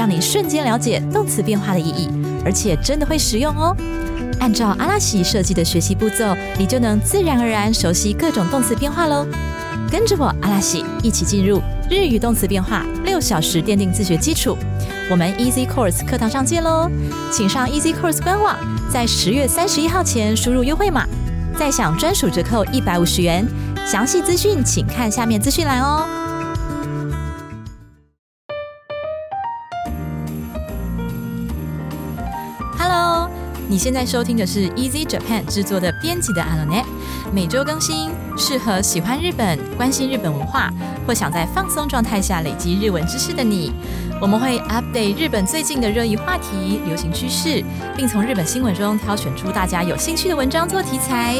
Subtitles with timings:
[0.00, 2.08] 让你瞬间了解动词变化的意义，
[2.42, 3.76] 而且真的会实用哦。
[4.38, 9.26] 按照阿拉西设计的学习步骤，你就能自然而然熟悉各种动词变化喽。
[9.92, 11.60] 跟着我阿拉西一起进入
[11.90, 14.56] 日语动词变化六小时奠定自学基础。
[15.10, 16.90] 我们 Easy Course 课堂上见喽！
[17.30, 18.56] 请上 Easy Course 官网，
[18.90, 21.06] 在十月三十一号前输入优惠码，
[21.58, 23.46] 再享专属折扣一百五十元。
[23.86, 26.19] 详细资讯请看下面资讯栏哦。
[33.70, 36.84] 你现在收听的是 Easy Japan 制作的编辑的 a n o n e
[37.32, 40.72] 每周更新，适合喜欢日本、关心日本文化
[41.06, 43.72] 或想在放松状态下累积日文知识的你。
[44.20, 47.64] 我们会 update 日本最近的热议话题、流行趋势，
[47.96, 51.36] 并从日本新闻中挑选出大家有兴趣的文章做题材，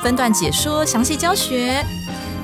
[0.00, 1.84] 分段解说、详细教学。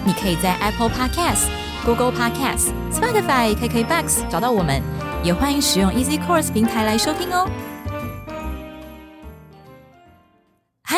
[0.05, 1.45] 你可以在 Apple Podcast、
[1.85, 4.83] Google Podcast、Spotify、KKBox 找到我们，
[5.23, 7.49] 也欢迎使用 Easy Course 平台来收听哦。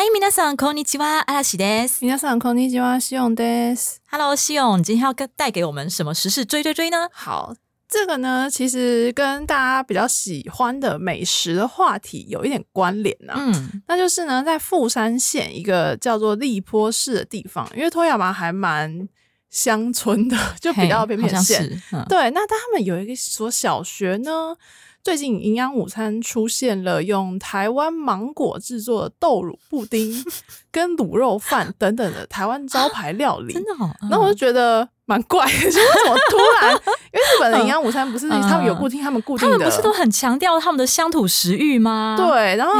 [0.14, 2.02] 皆さんこんにちは、阿拉西です。
[2.02, 4.00] 皆さんこんにちは、西永です。
[4.10, 7.08] Hello，西永，你今天要跟带给我们什么时事追追追呢？
[7.12, 7.54] 好。
[7.88, 13.34] 这个呢，其实跟大家比较喜欢的美食的话题有一点关联呢。
[13.36, 19.08] 嗯，那就是呢，在富山县一个叫做立坡市的地方，因为托亚马还蛮
[19.50, 21.80] 乡村的，就比较偏偏县。
[22.08, 24.56] 对，那他们有一个所小学呢。
[25.03, 30.23] 最近营养午餐出现了用台湾芒果制作的豆乳布丁
[30.71, 33.89] 跟卤肉饭等等的台湾招牌料理，真的好。
[34.09, 36.73] 那我就觉得蛮怪，的，为什么突然？
[37.11, 42.15] 因为日本的营养午餐不是他们有固定，他们固定的，他们不是都很强调他们的乡土食欲吗？
[42.17, 42.73] 对，然后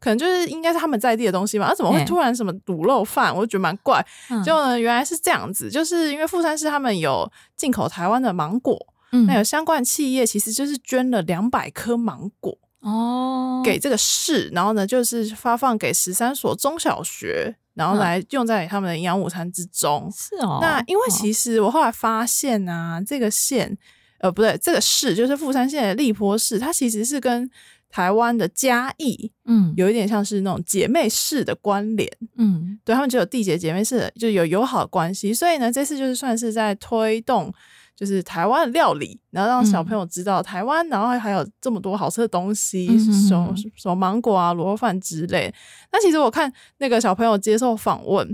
[0.00, 1.68] 可能就是应该是他们在地的东西嘛。
[1.68, 3.32] 那怎么会突然什么卤肉饭？
[3.32, 4.04] 我就觉得蛮怪。
[4.44, 8.76] 就呢，原来是这样子，就是因为富山市他们有进口台湾的芒果。
[9.24, 20.08] 那有相关企业其实就是捐了两百颗芒果哦，给这个市，然后呢就是发放给十三所中小学，然后来用在他们的营养午餐之中。
[20.14, 23.76] 是哦，那因为其实我后来发现啊，这个县
[24.20, 27.50] 呃不对，这个市就是富山县的立坡市，它其实是跟
[27.88, 32.08] 台湾的嘉义嗯有一点像是那种姐妹市的关联。
[32.36, 37.52] 嗯，对他们只有缔结姐妹市，就有友好的关系，所以呢这次就是算是在推动。
[37.96, 42.86] 就是台湾的料理，然后让小朋友知道台湾，然后还有这么多好吃的东西，
[43.26, 45.52] 什么什么芒果啊、卤肉饭之类。
[45.90, 48.28] 那其实我看那个小朋友接受访问，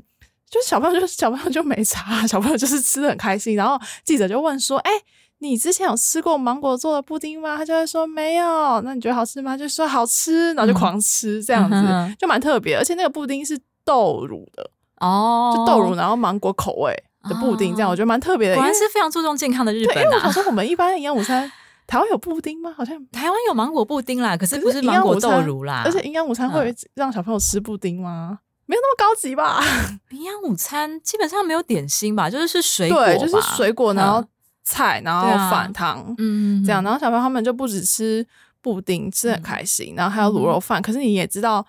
[0.50, 3.54] 就是小朋友就小朋友就没查，小朋友就是吃的很开心。
[3.54, 4.90] 然后记者就问说：“哎，
[5.38, 9.56] 你之前有吃过芒果做的布丁吗？”他就会说：“没有。”那你觉得好吃吗？
[9.56, 12.76] 就说好吃，然后就狂吃，这样子就蛮特别。
[12.76, 16.92] 而且那个布丁是豆乳的哦，就豆乳，然后芒果口味。
[17.28, 20.02] 的布丁这样，我觉得蛮特别的，果然是非常注重健康的日本啊。
[20.02, 21.50] 因为我想说我们一般营养午餐，
[21.86, 22.72] 台湾有布丁吗？
[22.76, 25.82] 好像台湾有芒果布丁啦，可是不是芒果豆乳啦。
[25.84, 28.38] 而且营养午餐会让小朋友吃布丁吗？
[28.66, 29.60] 没有那么高级吧？
[30.10, 34.24] 营养午餐基本上没有点心吧，就是是水果，就是水果，然后
[34.62, 36.82] 菜，然后饭汤，嗯，这样。
[36.82, 38.24] 然后小朋友他们就不止吃
[38.62, 40.80] 布丁，吃很开心，然后还有卤肉饭。
[40.80, 41.66] 可是你也知道，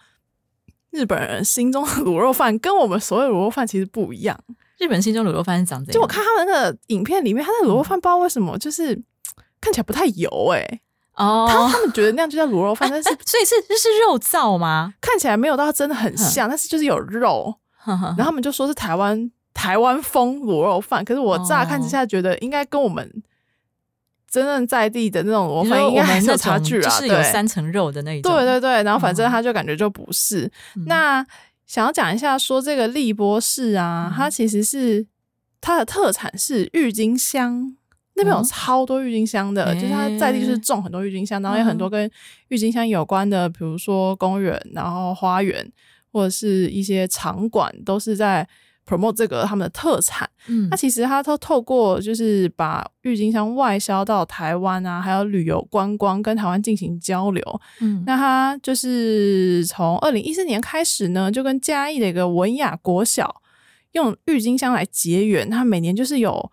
[0.91, 4.39] 日本人心中的卤肉饭跟我们所有卤肉饭其实不一样。
[4.79, 5.93] 日本心中卤肉饭是长怎样？
[5.93, 8.99] 就我看他们那个影片里面，他的卤肉饭不知道为什么就是
[9.61, 10.79] 看起来不太油哎。
[11.15, 14.95] 哦，他他们觉得那样就叫卤肉饭， 但是所以是是肉燥吗？
[14.99, 17.53] 看起来没有到真的很像，但是就是有肉。
[17.85, 23.07] 然后他们就说是台湾台湾风卤肉饭，可是我乍看之下觉得应该跟我们
[24.27, 28.33] 真正在地的那种卤肉饭应该还是有差距啊，是有三层肉的那一种。
[28.33, 30.51] 对对对，然后反正他就感觉就不是
[30.87, 31.23] 那。
[31.73, 35.03] 想要讲一下，说这个利波市啊，它其实是
[35.59, 37.75] 它的特产是郁金香，
[38.13, 42.07] 那边有超多郁金香的，就是它在地就是种很多郁金香，然后有很多跟
[42.49, 45.67] 郁金香有关的，比如说公园，然后花园
[46.11, 48.47] 或者是一些场馆，都是在。
[48.85, 63.41] Promote 这个他们的特产，嗯，那其实他都透过就是把郁金香外销到台湾啊，还有旅游观光跟台湾进行交流，嗯，那他就是从二零一四年开始呢，就跟嘉义的一个文雅国小
[63.93, 66.51] 用郁金香来结缘，他每年就是有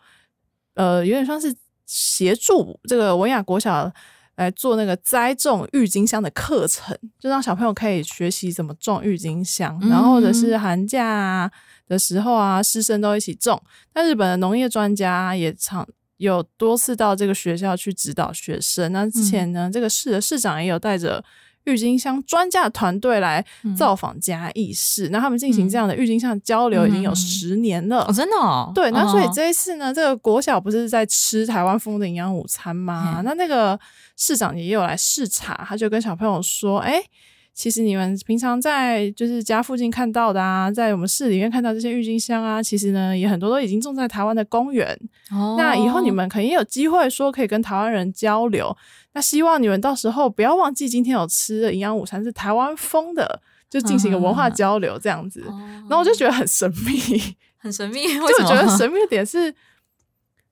[0.75, 1.55] 呃有点像是
[1.87, 3.93] 协助这个文雅国小。
[4.37, 11.50] 来做那个栽种郁金香的课程，就让小朋友可以学习怎么种郁金香，然后或者是寒假
[11.90, 13.62] 的时候啊，师生都一起种。
[13.94, 18.90] 那日本的农业专家也常有多次到这个学校去指导学生。
[18.92, 21.22] 那之前呢，这个市的市长也有带着。
[21.64, 23.44] 郁金香专家团队来
[23.76, 28.72] 造访嘉义市，那他们进行这样的郁金香交流已经有十年了，真的。
[28.75, 33.20] 对，那所以这一次呢，这个国小不是在吃台湾风的营养午餐吗？
[33.22, 33.78] 那那个
[34.16, 37.04] 市长也有来视察，他就跟小朋友说：“哎。”
[37.52, 44.99] 其实你们平常在就是家附近看到的啊，在我们市里面看到这些郁金香啊，其实呢也很多都已经种在台湾的公园。
[45.31, 48.75] 哦，那以后你们肯定有机会说可以跟台湾人交流。
[49.12, 55.41] 那希望你们到时候不要忘记今天有吃的营养午餐是台湾风的，就进行一个文化交流这样子。
[55.43, 57.20] 然后我就觉得很神秘，
[57.58, 58.06] 很神秘。
[58.06, 59.55] 就我觉得神秘的点是，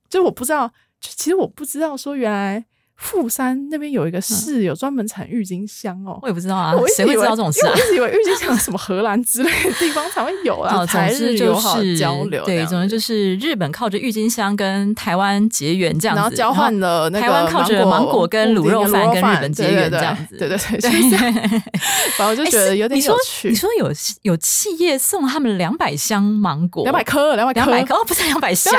[0.09, 0.67] 就我不知道，
[0.99, 2.65] 就其实我不知道说原来。
[2.99, 6.19] 富山那边有一个市，有专门产郁金香哦。
[6.21, 7.71] 我也不知道啊， 谁会知道这种事啊？
[7.73, 10.85] 我一直以为郁金香什么荷兰之类的地方才会有啊。
[10.85, 20.37] 才是就是交流，对，总之就是日本靠着郁金香跟台湾结缘这样子，然后交换了台湾靠着芒果跟卤肉饭跟日本结缘这样子。
[20.37, 20.89] 对对对，
[22.17, 23.49] 反正我就觉得有点有趣。
[23.49, 23.89] 你说有
[24.23, 28.73] 有企业送他们两百箱芒果，两百颗，两百两百颗哦，不是两百箱，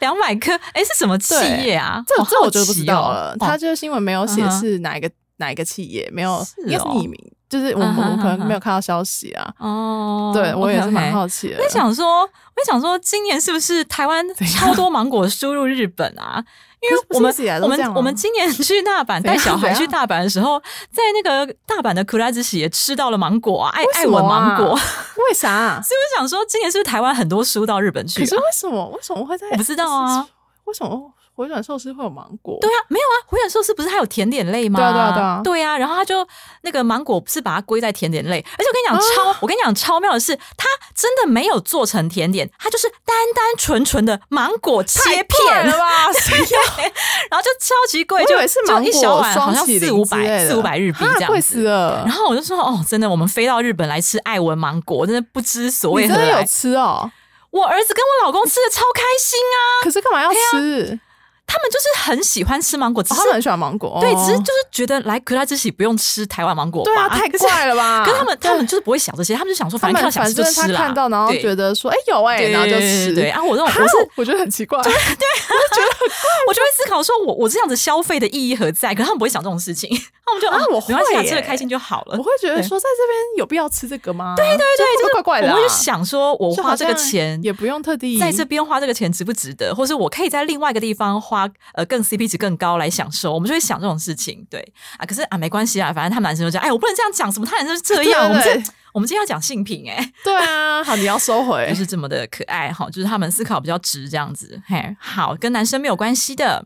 [0.00, 0.52] 两百颗。
[0.72, 1.34] 哎，是什么企
[1.64, 2.02] 业啊？
[2.06, 3.36] 这这我觉得不知道了。
[3.38, 7.16] 他这个新闻没有写是哪一个哪一个企业，没有应该是匿名，
[7.48, 9.52] 就是我们我可能没有看到消息啊。
[9.58, 11.62] 哦，对我也是蛮好奇的。
[11.62, 14.24] 我想说，我想说，今年是不是台湾
[14.58, 16.44] 超多芒果输入日本啊？
[16.82, 17.32] 因为我们
[17.62, 20.58] 我们我们今年去大阪带小孩去大阪的时候，
[20.90, 24.74] 在那个大阪的库拉兹喜也吃到了芒果啊，爱爱闻芒果。
[24.74, 25.76] 为啥？
[25.82, 28.22] 是不是想说今年是不是台湾很多输到日本去？
[28.22, 28.84] 可是为什么？
[28.88, 29.48] 为什么会在？
[29.50, 30.26] 我不知道啊，
[30.64, 31.12] 为什么？
[31.34, 32.58] 回转寿司会有芒果？
[32.60, 34.78] 对啊，没有啊，回转寿司不是还有甜点类吗？
[34.78, 35.78] 对啊，对啊，对啊，对啊。
[35.78, 36.26] 然后他就
[36.62, 46.06] 那个芒果是把它归在甜点类，而且我跟你讲超，我跟你讲超妙的是，它真的没有做成甜点，它就是单单纯纯的芒果切片了吧？
[47.30, 48.36] 然后就超级贵，就
[48.66, 52.02] 就一小碗好像四五百四五百日币这样，贵死了。
[52.04, 56.06] 然后我就说哦，真的，我们飞到日本来吃爱文芒果，真的不知所谓。
[56.06, 57.10] 真的有吃哦，
[57.50, 59.56] 我儿子跟我老公吃的超开心啊。
[59.82, 61.00] 可是干嘛要吃？
[61.46, 68.04] 他们就是很喜欢吃芒果，只是很喜欢芒果，对，只是就是觉得来格拉之喜不用吃台湾芒果，对啊，太怪了吧？
[68.06, 70.80] 可是他们，他们就是不会想这些，他们就想说，反正想吃就吃啦。
[70.80, 73.14] 看到然后觉得说，哎，有哎，然后就吃。
[73.14, 75.88] 对啊，我这种我是我觉得很奇怪， 对，我觉得
[76.48, 78.94] 我就会思考说，我我这样子消费的意义何在？
[78.94, 79.90] 可是他们不会想这种事情，
[80.24, 82.16] 他们就啊，我没关系，吃的开心就好了。
[82.16, 84.34] 我会觉得说，在这边有必要吃这个吗？
[84.36, 85.52] 对对对，就是怪怪的。
[85.52, 92.22] 我会想说，我花这个钱也不用特地在这边花这个钱值不值得，或是我可以在另外一个地方花呃更 CP。
[92.32, 94.58] 值更高来享受，我们就会想这种事情，对
[94.96, 95.04] 啊。
[95.04, 98.26] 可是啊，没关系啊，反正他们男生就讲，哎，我不能这样讲，什么他男生是这样。
[98.26, 106.64] 我们这我们今天要讲性品，哎，对啊，好，你要收回， 就是这么的可爱哈，就是他们思考比较直，这样子，嘿，好，跟男生没有关系的，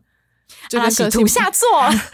[0.69, 1.67] 就跟土下座，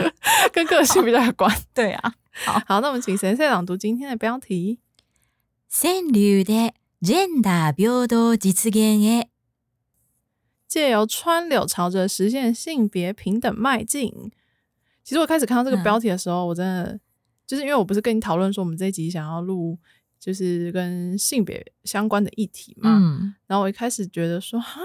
[0.51, 2.13] 跟个性比较有关， 对啊。
[2.45, 4.79] 好，好，那我们请先生朗读今天的标题：
[5.69, 9.32] 川流的 gender 平等実現へ。
[10.73, 14.11] 借由川柳朝着实现性别平等迈进。
[15.03, 16.99] 其实我开始看到这个标题的时候，我真的
[17.45, 19.77] 就是因为我不是跟你讨论说我们这一集想要录
[20.19, 22.89] 就是跟性别相关的议题嘛，
[23.45, 24.81] 然后我一开始觉得说哈，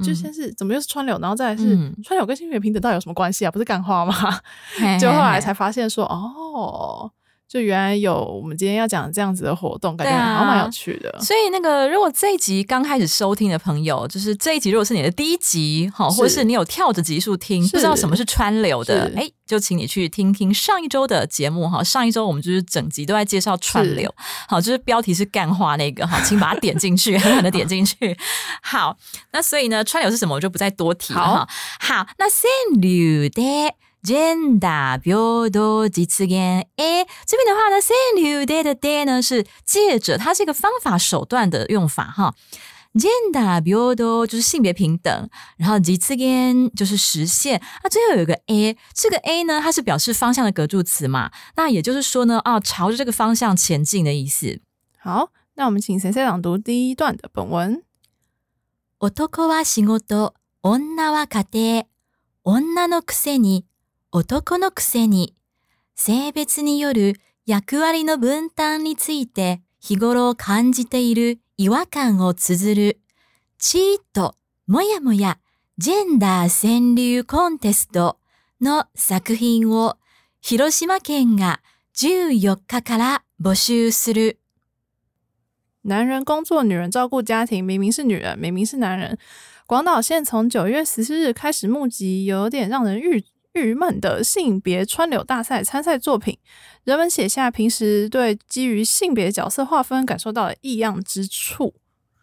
[0.00, 3.50] 就先是怎么又是川柳，然后再来是川柳跟性别平等到底有什么关系啊？
[3.50, 4.14] 不是干话吗？
[5.00, 7.10] 就后来才发现说哦。
[7.48, 11.16] 就原来有我们今天要讲这样子的活动，感觉还蛮有趣的。
[11.20, 21.84] 所以那个，如果这一集刚开始收听的朋友，就是这一集如果是你的第一集，哈，或者是你有跳着集数听，不知道什么是川流的，哎，就请你去听听上一周的节目哈。
[21.84, 24.12] 上一周我们就是整集都在介绍川流，
[24.48, 28.18] 好，就是标题是干话那个哈，请把它点进去，狠狠的点进去。
[28.60, 28.96] 好，
[29.32, 31.48] 那所以呢，川流是什么，我就不再多提了哈。
[31.78, 33.72] 好，那川流的。
[34.05, 36.67] gender 平等実現。
[36.75, 42.33] 哎，这边的话呢，say new day 的 day 呢是借着它是一个方法手段的用法哈。
[42.93, 47.61] gender 平等就是性别平等，然后実現就是实现。
[47.83, 51.31] 那最后有一个 a，这个 a 呢，它是表示方向的格助词嘛？
[51.55, 54.59] 那也就是说呢，啊，朝着这个方向前进的意思。
[54.99, 57.83] 好，那我们请先生朗读第一段的本文。
[58.99, 61.85] 男は仕事、女は家庭、
[62.43, 63.63] 女のくせに。
[64.18, 65.34] 男のくせに
[65.94, 73.00] 性別による役割の分担について日頃感じている違和感を綴る
[73.58, 73.82] チー
[74.14, 74.34] ト
[74.66, 75.38] もやもや
[75.76, 78.16] ジェンダー川柳コンテスト
[78.58, 79.98] の作品を
[80.40, 81.60] 広島県が
[81.94, 84.38] 14日から募集する。
[85.84, 87.62] 男人工作，女人照顾家庭。
[87.62, 89.18] 明明是女人，明明是男人。
[89.66, 93.22] 广岛县从九月十四日开始募集，有点让人郁
[93.56, 96.38] 郁闷的性别川柳大赛参赛作品。
[96.84, 101.74] 人们写下平时对基于性别角色划分感受到的异样之处。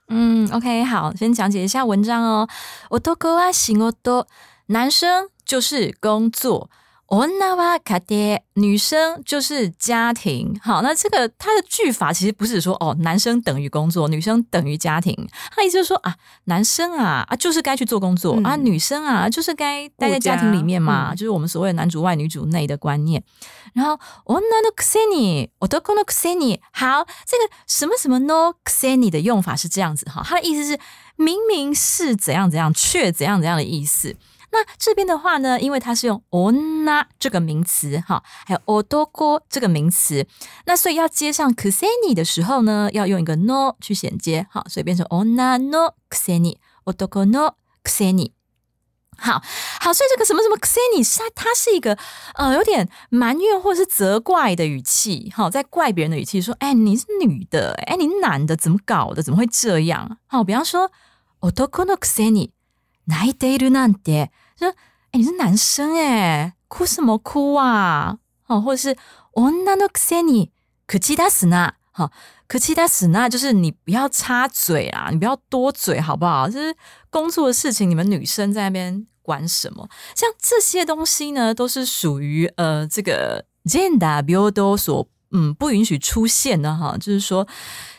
[0.07, 2.47] 嗯，OK，好，先讲解一下文章哦。
[2.89, 4.27] 我都哥啊，行哦都，
[4.67, 6.69] 男生就是工作。
[7.12, 10.60] 哦，那哇卡爹，女生就是家庭。
[10.62, 15.16] 好，那这个它的句法其实不是说哦，男生等于工作，女生等于家庭。
[15.50, 23.24] 他意思就是说啊，男生啊啊就是该去做工作啊，女生啊就是该待在家庭里面嘛，就是我们所谓的男主外女主内的观念。
[23.72, 23.94] 然后
[24.26, 26.60] 哦，那のくせに，我都このくせに。
[26.72, 30.78] 好，这个什么什么 no くせに的用法是这样子哈，它的意思是
[31.16, 34.14] 明明是怎样怎样，却怎样怎样的意思。
[34.52, 40.26] 那这边的话呢，因为它是用 onna 这个名词哈，还有 odoko 这个名词，
[40.64, 48.32] 那所以要接上 kuseni 的时候呢，要用一个 no 去衔接，好，所以变成 onna no kuseni，odoko no kuseni。
[49.20, 49.42] 好
[49.80, 51.98] 好，所以这个什么什么 kuseni，它它是一个
[52.36, 59.22] 呃有点埋怨或是责怪的语气，好，在怪别人的语气说，哎，你是女的，哎，你男的，怎么搞的？
[59.22, 60.18] 怎么会这样？
[60.28, 60.90] 好，比方说
[61.40, 62.52] odoko no kuseni，
[63.08, 64.28] 泣いているなんて。
[64.62, 64.68] 说，
[65.12, 68.18] 哎，你是男生哎，哭什么哭啊？
[68.42, 68.96] 好，或者是
[69.34, 70.50] 女のくせに
[70.86, 72.10] 口出すな，好，
[72.48, 76.48] 口出すな就是你不要插嘴啊，你不要多嘴，好不好？
[76.48, 76.74] 就是
[77.10, 79.88] 工作的事情，你们女生在那边管什么？
[80.14, 87.46] 像这些东西呢，都是属于呃这个 gender 平等所嗯不允许出现的哈，就是说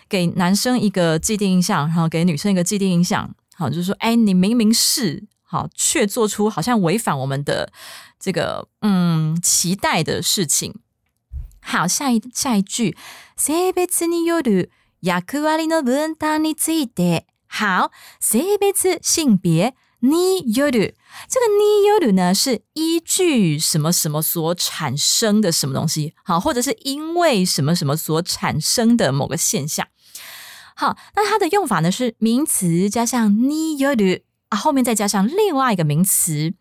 [0.09, 5.27] 给男生一个既定印象，然后给女生一个既定印象，好，就是说，哎，你明明是。
[5.53, 7.71] 好，却做出好像违反我们的
[8.19, 10.75] 这个嗯期待的事情。
[11.61, 12.95] 好，下一下一句，
[13.35, 14.69] 性別による
[15.01, 17.25] 役割の分担について。
[17.47, 17.89] 好，
[18.21, 20.95] 性別性别による
[21.27, 26.13] 这个による呢，是依据什么什么所产生的什么东西？
[26.23, 29.87] 好，或者是因为什么什么所产生的某个现象。
[30.75, 34.21] 好，那它的用法呢是名词加上による。
[34.48, 36.54] 啊后面再加上另外一个名词。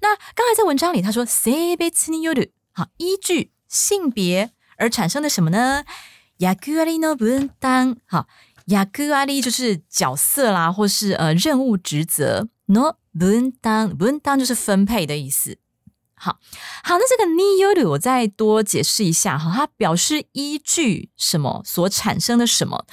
[0.00, 5.84] 那刚才在文章里他说 “say be t ni yoru”，好，依据性别而产生的什么呢
[6.38, 8.26] ？“yakuari no bundan”，好
[8.66, 15.58] ，“yakuari” 就是角色啦，或是呃任务职责，“no bundan”，“bundan” 就是分配的意思。
[16.16, 16.38] 好
[16.82, 22.84] 好，那这个 “ni yoru” 我再多解释一下哈，它表示依据什么所产生的什么，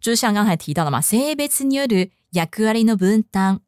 [0.00, 3.60] 就是像刚才提到的嘛，“say be t ni yoru”，“yakuari no bundan”。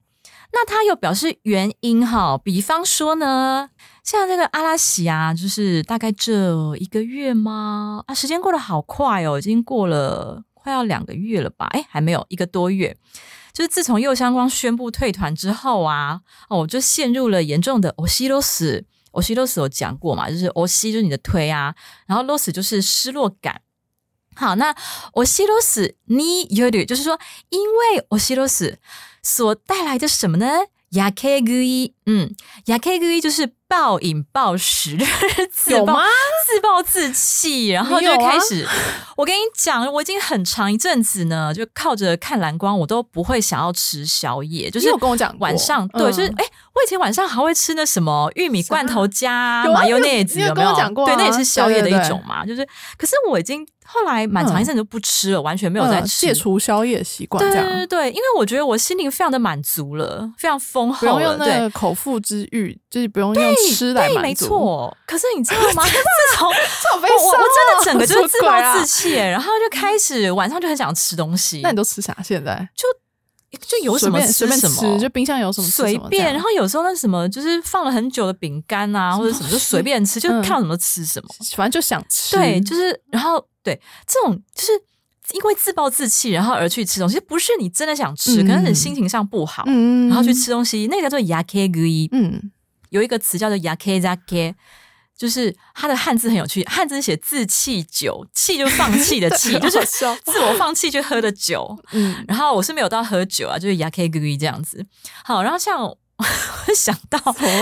[0.52, 3.70] 那他有表示原因哈，比方说呢，
[4.02, 8.02] 像这个阿拉西啊，就是大概这一个月吗？
[8.08, 11.66] 啊，时间过得好快哦，已经过了快要两个月了吧？
[11.66, 12.96] 哎，还没有一个多月。
[13.52, 18.84] 就是自从右相光宣布退团之后啊，哦，就陷入了严重的欧西罗斯。
[19.12, 20.28] 欧西罗斯有讲过嘛？
[20.28, 21.74] 就是欧西就是你的推啊，
[22.06, 23.60] 然后罗斯就是失落感。
[24.34, 24.74] 好，那
[25.12, 27.16] 欧西罗斯你有点就是说，
[27.50, 28.78] 因为欧西罗斯。
[29.21, 30.47] 所带来的什么呢？
[30.91, 32.33] 亚 K グイ，嗯，
[32.65, 34.95] 亚 K グイ就是暴饮暴食，
[35.67, 36.05] 有吗？
[36.47, 38.65] 自暴自弃，然后就开始。
[39.17, 44.69] 我跟你讲，我已经很长一阵子呢，就靠着看蓝光，我都不会想要吃宵夜。
[44.69, 46.45] 就是有跟我讲，晚上对，就是哎，
[46.80, 50.72] 我以前晚上还会吃那什么玉米罐头加麻油内子，有没有？
[51.06, 52.44] 对，那也是宵夜的一种嘛。
[52.46, 53.66] 就是，可是我已经。
[53.92, 57.42] 后来蛮长一阵就不吃了，完全没有再吃，戒除宵夜习惯。
[57.42, 61.14] 对对对，因为我觉得我心灵非常的满足了，非常丰厚了。
[61.14, 64.22] 不用那个口腹之欲，就是不用用吃来满足。
[64.22, 65.82] 没错，可是你知道吗？
[65.90, 71.60] 自从我我真的整个就是自暴自弃，然后就开始晚上就很想吃东西。
[71.60, 72.16] 那你都吃啥？
[72.22, 72.86] 现在就
[73.58, 76.32] 就有什么随便什么，就冰箱有什么随便。
[76.32, 82.36] 然后有时候那什么就是放了很久的饼干啊，或者什么就随便吃，就看什么吃什么，反正就想吃。
[82.36, 83.44] 对，就是然后。
[83.62, 84.72] 对，这种就是
[85.34, 92.08] 因为自暴自弃，然后而去吃东西，不是你真的想吃，可能你心情上不好，然后去吃东西，那个叫做 yake gui。
[92.12, 92.50] 嗯，
[92.88, 94.54] 有一个词叫做 yake zake，
[95.20, 101.76] 就是他的汉字很有趣，汉字写自弃酒，弃就放弃的 弃，就是自我放弃去喝的酒。
[101.92, 104.82] 嗯，然后我是没有到喝酒啊，就是 yake gui 这样子。
[105.22, 105.98] 好，然后像我
[106.74, 107.18] 想到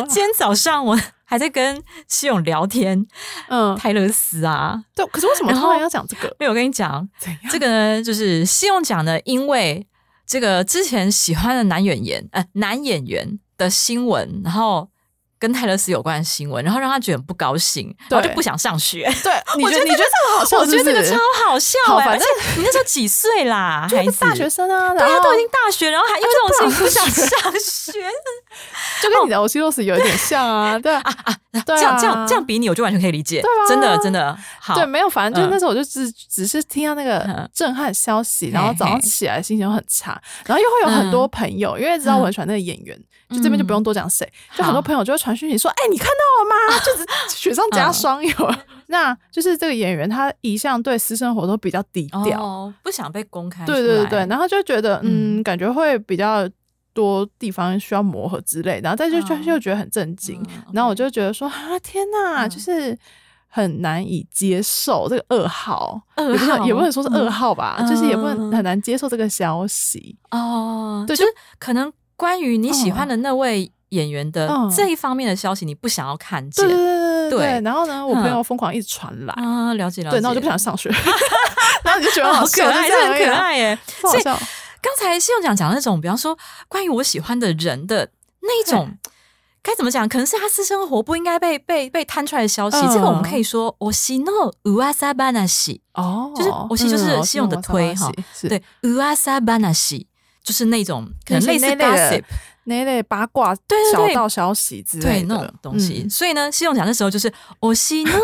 [0.06, 0.96] 今天早上我。
[1.30, 3.06] 还在跟西勇聊天，
[3.50, 6.34] 嗯，泰勒斯啊，对，可是为什么突然要讲这个？
[6.38, 7.06] 没有，我跟你讲，
[7.50, 9.86] 这个呢，就是西勇讲的，因为
[10.26, 14.88] 这个之前喜欢的男演员，呃，男演员的新闻，然后
[15.38, 19.04] 跟泰勒斯有关的新闻，然后让他觉得很不高兴，然后就不想上学。
[19.22, 20.58] 对，你觉得你觉得这个好笑？
[20.58, 22.04] 我觉得这个超好笑哎！
[22.06, 22.26] 反正
[22.56, 23.86] 你那时候几岁啦？
[23.90, 24.92] 还是大学生啊？
[24.94, 27.92] 对啊，都已经大学，然后还因为这种事情不想上学，
[29.02, 30.78] 就跟你的欧西洛斯有一点像啊！
[30.78, 34.74] 对啊啊，这样这样这样比你，我就完全可以理解，对真的真的好。
[34.74, 42.98] 对，没有，反正就那时候我就只只是听到那个震撼消息，然后早上起来心情很差，然后又会有很多朋友，因为知道我很喜欢那个演员。
[43.30, 46.80] 就这边就不用多讲谁，就很多朋友就会传讯息说：“哎，你看到了吗？
[46.84, 47.06] 就是
[47.36, 48.54] 雪上加霜有。
[48.90, 53.66] 那就是这个演员他一向对私生活都比较低调，不想被公开。
[53.66, 56.48] 对对对，然后就觉得嗯，感觉会比较
[56.94, 60.42] 多地方需要磨合之类，然后但就就又觉得很震惊。
[60.72, 62.96] 然后我就觉得说啊，天哪，就是
[63.46, 71.04] 很难以接受这个噩耗，噩耗也不能说是噩耗吧，就是也不能很难接受这个消息哦。
[71.06, 71.92] 对，就是可能。
[72.18, 76.66] 关于你喜欢的那位演员的这一方面的消息，你不想要看见。
[76.66, 77.60] 对对对对对。
[77.62, 80.16] 然后呢，我朋友疯狂一直传来啊，了解了解。
[80.16, 80.90] 对，那我就不想上学。
[81.84, 83.78] 然后你就觉得好可爱，很可爱耶。
[84.00, 88.10] 所以刚才信用讲讲那种，比方说关于我喜欢的人的
[88.40, 88.98] 那一种，
[89.62, 90.08] 该怎么讲？
[90.08, 92.80] 可能是他私生活不应该被被被摊出来的消息。
[92.88, 100.07] 这个我们可以说，我喜诺乌阿萨巴纳西哦，就是我西就是信用的推哈，对乌阿萨巴纳西。
[100.48, 102.22] 就是那种可能类似 gossip
[102.64, 103.54] 那类八卦、
[103.92, 106.08] 小道消息之类的那种东西。
[106.08, 108.14] 所以呢，西用讲的时候就是我西诺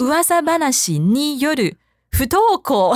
[0.00, 1.70] 乌阿塞班纳西尼尤鲁
[2.11, 2.95] 不多口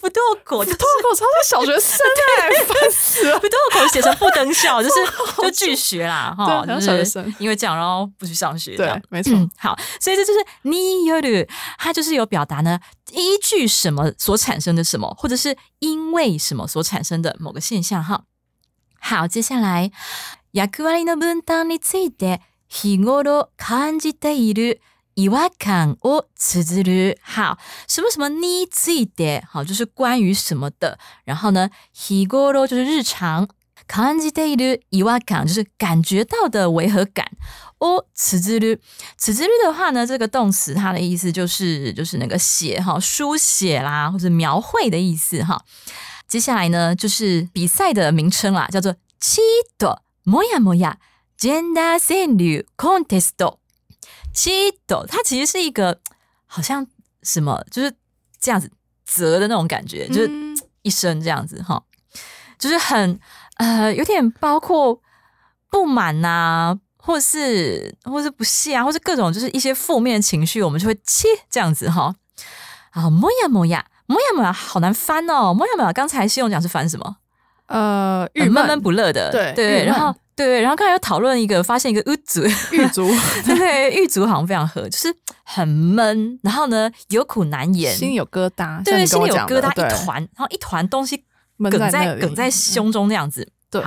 [0.00, 1.98] 不多口不多口，超像小学生
[2.40, 3.38] 哎，烦死了！
[3.38, 4.94] 不多口写成不登校，就是
[5.40, 8.76] 就拒学啦哈，就是小学生因为这样然后不去上学。
[8.76, 9.32] 对，没错。
[9.58, 11.46] 好，所以这就是尼尤鲁，
[11.78, 12.78] 它就是有表达呢。
[13.12, 18.02] 依据什么所产生的什么，或者是因为什么所产生的某个现象？
[18.02, 18.24] 哈，
[19.00, 19.90] 好，接下来
[20.52, 24.80] 役割の分担について日頃感じている
[25.18, 27.16] 違和感を綴る。
[27.22, 30.98] 好，什么什么について，好，就是关于什么的。
[31.24, 33.48] 然后呢，日頃就是日常。
[33.86, 37.30] 感じている違和感就是感觉到的违和感。
[37.78, 38.80] 哦，此之律，
[39.18, 45.62] 此之律的话呢，这个动词它的意思就是就是那个写哈，书写啦，或者描绘的意思哈。
[46.26, 49.42] 接下来呢，就是比赛的名称啦，叫做七
[49.76, 50.96] 朵摩呀摩呀
[51.38, 53.32] gender 川柳 contest。
[54.39, 55.99] 七朵它其实是一个
[56.45, 56.87] 好像
[57.23, 57.93] 什么，就是
[58.39, 58.71] 这样子
[59.05, 60.31] 折的那种感觉，就是
[60.83, 61.83] 一声这样子哈，
[62.57, 63.19] 就是很。
[63.55, 65.01] 呃，有点包括
[65.69, 72.15] 不满呐，或是或是不屑啊，或是各种就是一些负面情绪，我们就会切这样子哈。
[72.91, 75.53] 啊，摩呀摩呀，摩呀摩呀，好难翻哦。
[75.53, 77.17] 摩呀摩呀，刚才信用讲是翻什么？
[77.65, 79.83] 呃，郁闷不乐的，对对。
[79.83, 83.07] 然后对，然后刚才又讨论一个，发现一个狱卒，狱卒，
[83.45, 91.25] 对，狱卒好像非常合，就是很闷，然后呢有苦难言，心有疙瘩，对，心里有疙瘩，一团，然后一团东西。
[91.61, 93.83] 梗在梗在胸中那样子，对。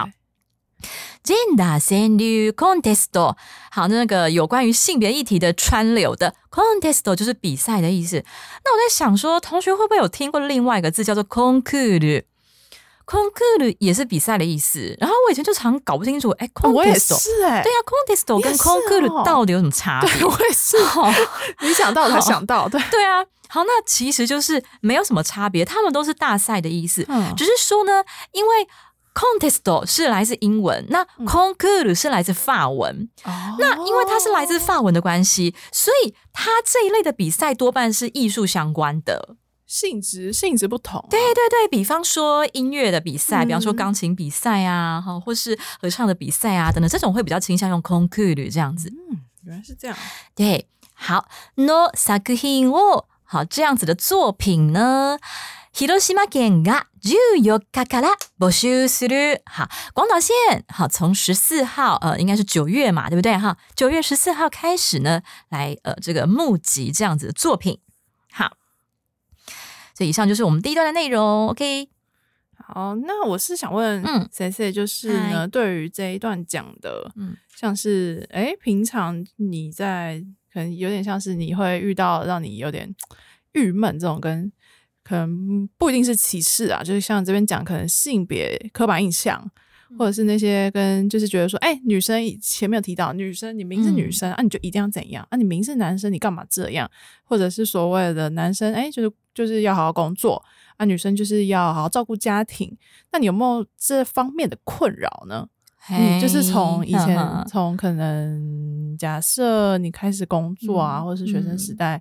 [1.25, 3.35] Gender 川柳 contest，
[3.71, 8.17] 好，那个有关于性别议题的川流的 contest 就是比赛的意思。
[8.63, 11.25] 那我在想说，同学会不会有听过另外一个字叫做
[13.13, 14.97] concours？concours 也是比赛的意思。
[14.99, 20.25] 然后我以前就常搞不清楚，哎，contest 是哎，对啊，contest 跟 concours 到底有什么差别？
[20.25, 20.77] 我也是，
[21.61, 22.81] 你想到才想到，对。
[22.91, 23.25] 对啊。
[23.49, 28.67] 好，那其实就是没有什么差别，他们都是大赛的意思，只是说呢，因为
[29.15, 33.11] contest 是来自英文，那 concours 是来自法文，
[33.59, 39.37] 那因为它是来自法文的关系，所以它这一类的比赛多半是艺术相关的
[39.72, 41.06] 性质，性质不同。
[41.10, 48.90] 对对对，比方说音乐的比赛，比方说钢琴比赛啊，哈，或是合唱的比赛啊等等，这种会比较倾向用 concours 这样子。
[48.90, 49.98] 嗯，原来是这样。
[50.34, 55.20] 对，好，no 作品を好，这样子的作品呢，
[55.74, 59.42] 広島県が十四日から募集する。
[59.46, 63.38] 好，广岛县好，从十四号呃，应该是九月嘛，对不对？
[63.38, 67.82] 哈，九月十四号开始呢，来呃这个募集这样子的作品。
[70.03, 71.49] 以以上就是我们第一段的内容。
[71.49, 71.89] OK，
[72.57, 80.25] 好，那我是想问，嗯，C C，就是呢，对于这一段讲的，嗯，像是哎，平常你在。
[80.53, 82.95] 可能有点像是你会遇到让你有点
[83.53, 84.53] 郁闷这种，跟
[85.03, 89.51] 可能不一定是歧视啊，就是像这边讲，可能性别刻板印象，
[89.99, 95.39] 或者是那些跟就是觉得说，哎，女生前面有提到女生，你明是女生啊，你就一定要怎样啊？
[95.39, 96.91] 你明是男生，你干嘛这样？
[97.25, 100.43] 或者是所谓的男生，哎，就是就是要好好工作
[100.77, 102.77] 啊，女生就是要好好照顾家庭。
[103.13, 105.49] 那你有没有这方面的困扰呢？
[105.91, 107.19] 嗯，就是从以前
[107.49, 112.01] 从可能假设你开始工作啊，或者是学生时代，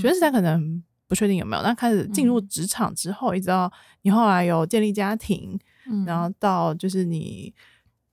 [0.00, 5.58] 学生时代可能不确定有没有，但开始进入职场之后，一直到你后来有建立家庭，
[6.06, 7.52] 然后到就是你，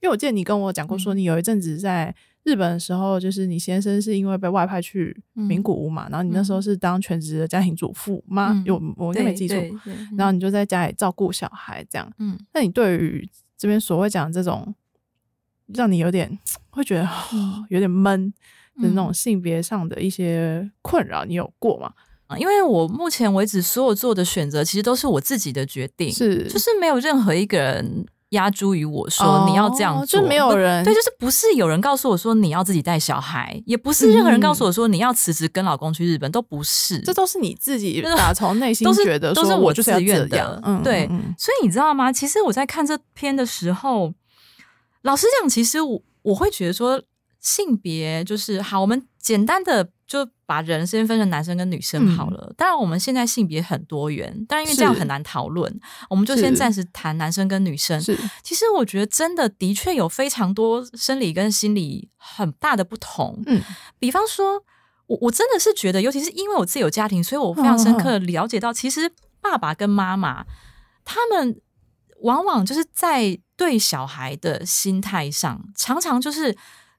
[0.01, 2.13] 因为我记得你跟我讲过，说你有一阵子在
[2.45, 8.63] 日本的时候，就是你先生是因为被外派去名古屋嘛，然后你那时候是当全职的家庭主妇吗？
[8.65, 9.57] 有我应该没记错，
[10.17, 12.09] 然后你就在家里照顾小孩这样。
[12.19, 14.73] 嗯，那你对于这边所谓讲这种。
[15.73, 16.37] 让你有点
[16.69, 17.09] 会觉得
[17.69, 18.31] 有点闷
[18.79, 21.91] 的那种性别上的一些困扰，你有过吗？
[22.27, 28.05] 啊，因为我目前为止所有做的选择，其实都是我自己的决定，是就是没有任何一个人
[28.35, 42.13] 压诸于我说你要这样做，就没有人对，就是不是有人告诉我说你要自己带小孩，也不是任何人告诉我说你要辞职跟老公去日本，都不是，这都是你自己打从内心觉得都是我自愿的，嗯，对，所以你知道吗？
[42.13, 44.13] 其实我在看这篇的时候。
[45.01, 46.99] 老实讲，其实我我会觉得说
[47.39, 52.53] 性别就是好，我们简单的就把人先分成男生跟女生好了。
[52.57, 55.79] 当然，我们现在性别很多元，但因为这样很难讨论，
[56.09, 57.99] 我们就先暂时谈男生跟女生。
[58.43, 63.41] 其实我觉得真的的确有非常多生理跟心理很大的不同。
[63.47, 63.61] 嗯，
[63.99, 64.63] 比方说，
[65.07, 70.45] 我我真的是觉得，尤其是因为我自己有家庭，所以我非常深刻了解到，其实爸爸跟妈妈
[71.03, 71.59] 他们
[72.21, 73.39] 往往就是在。
[73.57, 76.53] 对小孩的心态上，常常就是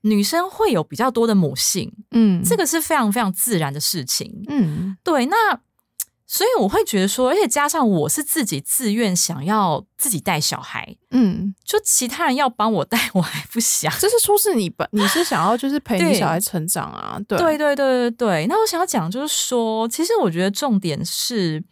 [0.06, 5.26] 女生会有比较多的母性，嗯，这个是非常非常自然的事情，嗯，对。
[5.26, 5.58] 那
[6.26, 13.92] 所以我会觉得说，而且加上我是自己自愿想要自己带小孩，嗯，就其他人要帮我带，我还不想。
[13.98, 18.46] 这是说是你本你是想要就是陪你小孩成长啊， 对，对，对，对，对，对。
[18.48, 21.62] 那我想要讲就是说，其实我觉得重点是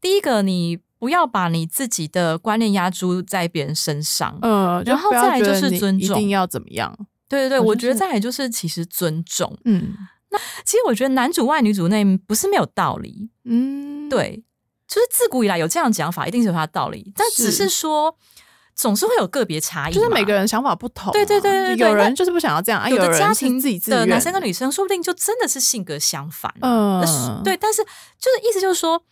[0.00, 0.78] 第一个你。
[1.00, 6.92] 不要把你自己的观念压注在别人身上，嗯，然后再来就是尊重，一定要怎么样？
[7.28, 9.94] 对对对，我觉得再来就是其实尊重，嗯，
[10.30, 14.42] 那其实我觉得男主外女主内不是没有道理，嗯，对，
[14.86, 18.16] 就是自古以来有这样讲法，一定是有它的道理，但只是说
[18.74, 29.02] 总是会有个别差异，就是每个人想法不同，对对对对，有人就是不想要这样，有的家庭自己的男生跟女生说不定就真的是性格相反，嗯，对，但是就是意思就是说。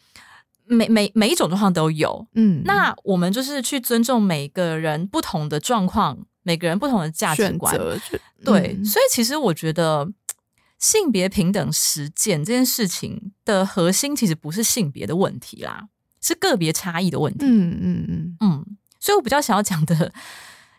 [0.69, 7.77] 每每每一种状况都有，嗯，那我们就是去尊重每个人不同的状况，每个人不同的价值观，
[8.45, 10.09] 对，所以其实我觉得
[10.79, 15.89] 性别平等实践这件事情的核心，其实不是性别的问题啦，
[16.23, 18.67] 是个别差异的问题，嗯嗯嗯嗯，
[19.01, 20.13] 所以我比较想要讲的，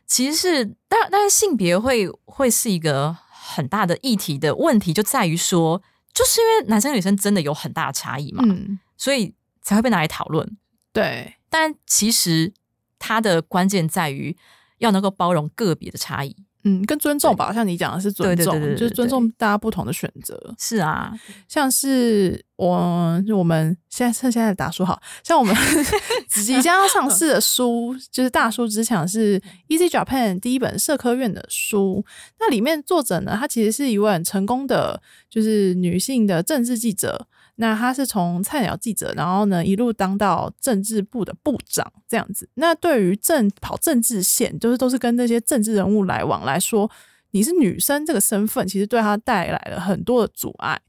[0.05, 9.33] 其实是当然，当然性别会会是一个很大的议题的问题，就在于说，就是因为男生女生真的有很大的差异嘛，嗯，所以。
[9.67, 10.57] 才会被拿来讨论，
[10.93, 11.35] 对。
[11.49, 12.53] 但其实
[12.97, 14.37] 它的关键在于
[14.79, 17.51] 要能够包容个别的差异，嗯，跟尊重吧。
[17.53, 20.53] 像你讲的是尊重，就是尊重大家不同的选择。
[20.59, 21.11] 是啊，
[21.47, 25.55] 像是我我们现在趁现在打书，好像我们
[26.29, 32.05] 即将要上市的书，就是大书之强是 Easy Japan 第一本社科院的书。
[32.39, 37.27] 那里面作者呢，她其实是一位很成功的，就是女性的政治记者。
[37.59, 42.47] 那他是从菜鸟记者，然后呢一路当到政治部的部长这样子。
[42.53, 46.89] 那对于政跑政治线，就是都是跟那些政治人物来往来说，
[47.31, 50.79] 你是女生这个身份，其实对他带来了很多的阻碍。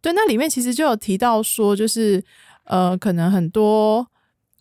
[0.00, 2.22] 对，那里面其实就有提到说，就是
[2.64, 4.06] 呃，可能很多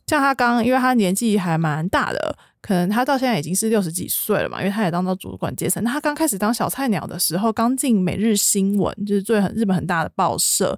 [0.07, 2.37] 像他刚，因为他年纪还蛮大的。
[2.61, 5.83] 可能他到现在已经是六十几岁了嘛，因为他也当到主管阶层。
[5.83, 10.75] 那他刚开始当小菜鸟的时候，刚进每日新闻，就是最很日本很大的报社。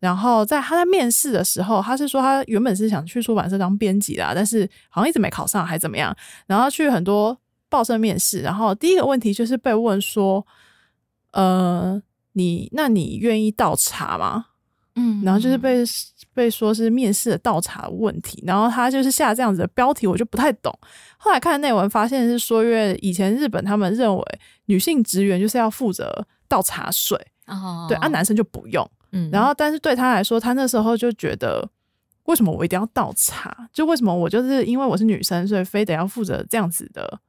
[0.00, 6.16] 然后在他在面试的时候，他是说他原本是想去出版社当编辑的，但是好像一直没考上，还怎么样？
[6.46, 10.46] 然后去很多报社面试，然后第一个问题就是被问说
[11.32, 12.00] ：“呃，
[12.32, 14.46] 你那你愿意倒茶吗？”
[14.96, 15.84] 嗯，然后就是被
[16.34, 20.76] 被说是面试的倒茶问题，然后他就是下这样子的标题，我就不太懂。
[21.16, 24.24] 后来看内文发现是说，因为以前日本他们认为
[24.66, 28.84] 女性职员就是要负责倒茶水，哦，对，啊男生就不用。
[29.12, 31.68] 嗯，然后但是对他来说，他那时候就觉得，
[32.24, 33.68] 为什么我一定要倒茶？
[33.72, 37.20] 就为什么我就是因为我是女生，所以非得要负责这样子的？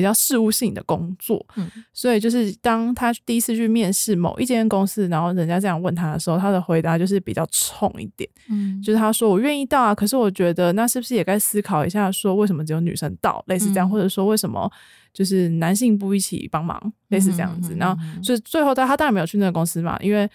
[0.00, 14.70] 比较事务性的工作，嗯，所以就是当他第一次去面试某一间公司，然后人家这样问他的时候，他的回答就是比较冲一点，嗯，就是他说我愿意到啊，可是我觉得那是不是也该思考一下，说为什么只有女生到，类似这样，或者说为什么
[15.12, 20.26] 就是男性不一起帮忙，类似这样子，然后所以最后他他当然没有去那个公司嘛，因为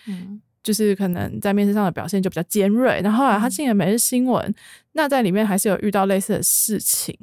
[0.62, 4.54] 就是可能在面试上的表现就比较尖锐，然后后来他进了每日新闻，
[4.92, 7.18] 那在里面还是有遇到类似的事情。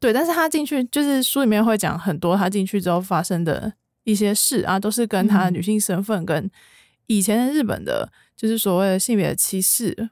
[0.00, 3.70] 对，但是他进去就是书里面会讲很多他进去之后发生的
[4.04, 6.50] 一些事啊，都是跟他女性身份跟
[7.06, 10.08] 以前的日本的，就是所谓的性别的歧视，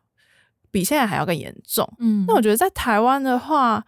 [0.71, 1.91] 比现在还要更严重。
[2.01, 3.83] 嗯，那我觉得在台湾的话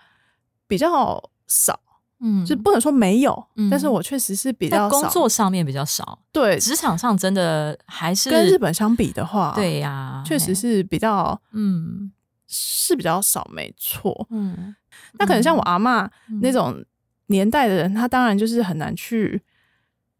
[0.66, 1.78] 比较少，
[2.20, 12.10] 嗯，就不能说没有，但是我确实是比较工作上面比较少，对，职场上真的还是跟日本相比的话，对呀，确实是比较，嗯，
[12.46, 14.74] 是比较少，没错，嗯。
[15.18, 16.08] 那可能像我阿妈
[16.40, 16.82] 那种
[17.26, 19.40] 年代的人，他当然就是很难去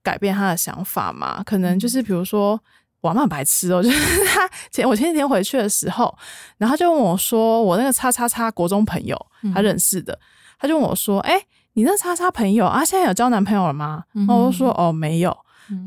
[0.02, 1.42] 改变他的想法嘛。
[1.44, 2.60] 可能就是比如说，
[3.00, 6.16] 我阿妈白痴哦， 就是他前我前几天回去的时候，
[6.58, 9.16] 然后就问我说：“我那个叉叉叉国中朋友，
[9.54, 10.18] 他认识的，
[10.58, 11.40] 他就问我说：‘哎，
[11.74, 15.36] 你那叉叉朋友啊，现在有交男朋友了吗？’然后我就说：‘哦，没有。’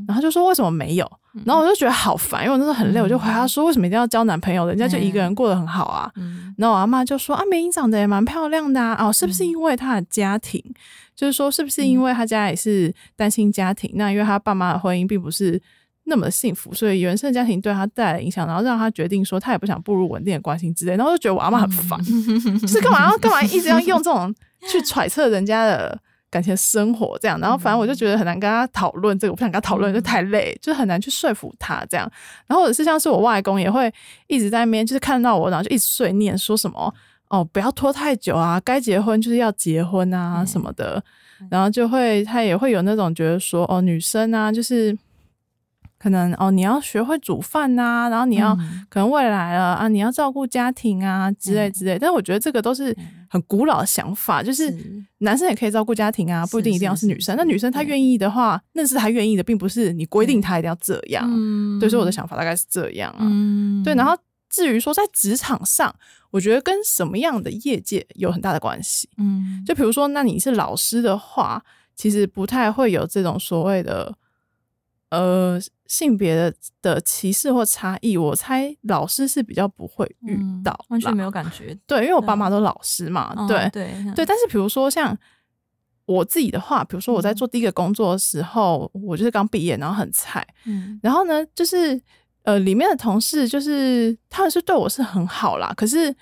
[0.08, 1.10] 然后就说：‘为什么没有？’
[1.46, 4.68] 然后我就觉得好烦，因为我那时候很累，我就回他说：“为什么一定要交男朋友？
[4.68, 6.12] 人家就一个人过得很好啊。”
[6.58, 10.64] 然后我阿妈就说：“啊，美英长得也蛮漂亮的啊，哦，是不是因为她的家庭？
[11.16, 13.92] 就是说，是不是因为她家也是单亲家庭？
[13.96, 15.60] 那因为她爸妈的婚姻并不是
[16.04, 20.96] 那么幸福，所以原生家庭对她带来影响，然后让她决定说她也不想步入稳定的关系之类。
[20.96, 22.00] 然后就觉得我阿妈很烦，
[22.68, 24.32] 是干嘛要干嘛一直要用这种
[24.70, 26.00] 去 揣测人家的。”
[26.34, 32.12] 感情生活这样，然后反正我就觉得很难跟他讨论这个，我不想跟他讨论，就太累，就很难去说服他这样。
[32.48, 33.94] 然后或者是像是我外公也会
[34.26, 36.92] 一直在那边，就是看到我，然后就一直碎念，说什么
[37.30, 41.04] 哦，不要拖太久啊，该结婚就是要结婚啊什么的。
[41.52, 44.98] 然后就会他也会有那种觉得说哦，女生啊，就是。
[46.00, 48.54] 可能哦，你要学会煮饭呐，然后你要
[48.90, 51.98] 可能未来了啊，你要照顾家庭啊之类之类。
[51.98, 52.94] 但是我觉得这个都是
[53.34, 54.72] 很古老的想法，就是
[55.18, 57.36] 男生也可以照顾家庭啊，不一定一定要是女生。
[57.36, 61.28] 那女生她愿意的话，那是她愿意的，并不是你规定她一定要这样。
[61.80, 63.26] 对，所以我的想法大概是这样啊。
[63.84, 64.16] 对，然后
[64.52, 65.96] 至于说在职场上，
[66.30, 69.10] 我觉得跟什么样的业界有很大的关系。
[69.18, 71.64] 嗯，就比如说，那你是老师的话，
[71.96, 74.16] 其实不太会有这种所谓的。
[75.14, 81.78] 呃，性别的的歧视或差异，我猜老师是比较不会遇到，完全没有感觉。
[81.86, 84.26] 对，因为我爸妈都老师嘛，对对对。
[84.26, 85.16] 但是比如说像
[86.06, 92.02] 我自己的话，比如说我在做第一个工作的时候，我就是刚毕业，然后很菜，嗯，然后呢，就是
[92.42, 96.16] 呃，里面的同事就是他们是对我是很好啦，可是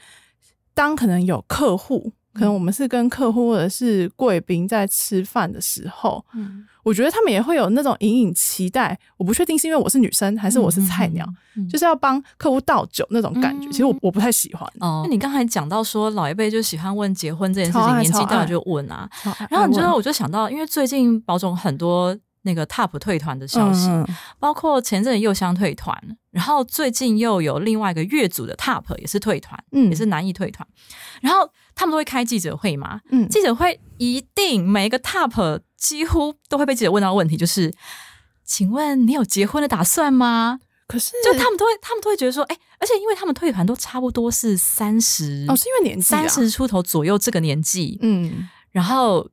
[0.73, 2.12] 当可能有客户。
[2.33, 8.97] 可能我们是跟客户或者是贵宾在吃饭的时候，嗯，我觉得他们也会有那种隐隐期待。
[9.17, 11.27] 我不确定是因为我是女生还是我是菜鸟，
[11.69, 13.67] 就是要帮客户倒酒那种感觉。
[13.69, 14.67] 其实我我不太喜欢。
[14.79, 19.09] 哦，那你刚才讲到说老一辈就喜欢问结婚这件事情，年纪大了就问啊。
[19.49, 22.17] 然后你知道，我就想到，因为最近保总很多。
[22.43, 23.88] 那个 TOP 退团的消息，
[24.39, 25.95] 包括前阵又香退团，
[26.32, 30.67] 然后最近又有另外一个乐组的 TOP 也是退团，嗯，也是难以退团。
[31.21, 37.71] 然后他们都会开记者会嘛，嗯，记者会一定每一个 TOP 几乎都会被记者问到问题，就是
[38.43, 40.60] 请问你有结婚的打算吗？
[40.88, 49.30] 可是就他们都会，他们都会觉得说，哎，而且因为他们退团都差不多是三十哦，是因为年纪三十出头左右这个年纪，嗯，然后。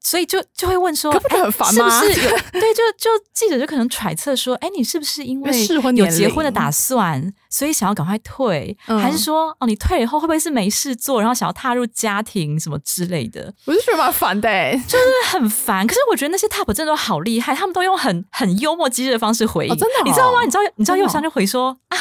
[0.00, 1.38] 所以就就会问说，哎，
[1.70, 2.72] 是不是 有对？
[2.72, 8.76] 就就记者就可能揣测说，哎，你是不是因为有结婚的打算，所以想要赶快退？
[8.86, 13.52] 还是说，哦，你退了以后会不会是没事做，然后想要踏入家庭什么之类的？
[13.66, 14.48] 我就觉得蛮烦的，
[14.86, 15.86] 就是很烦。
[15.86, 19.76] 可是我觉得那些 top 真的都好厉害，他们都用很很幽默机智的方式回应。
[19.76, 20.44] 真的，你知道吗？
[20.44, 21.98] 你知道你知道右上就回说啊，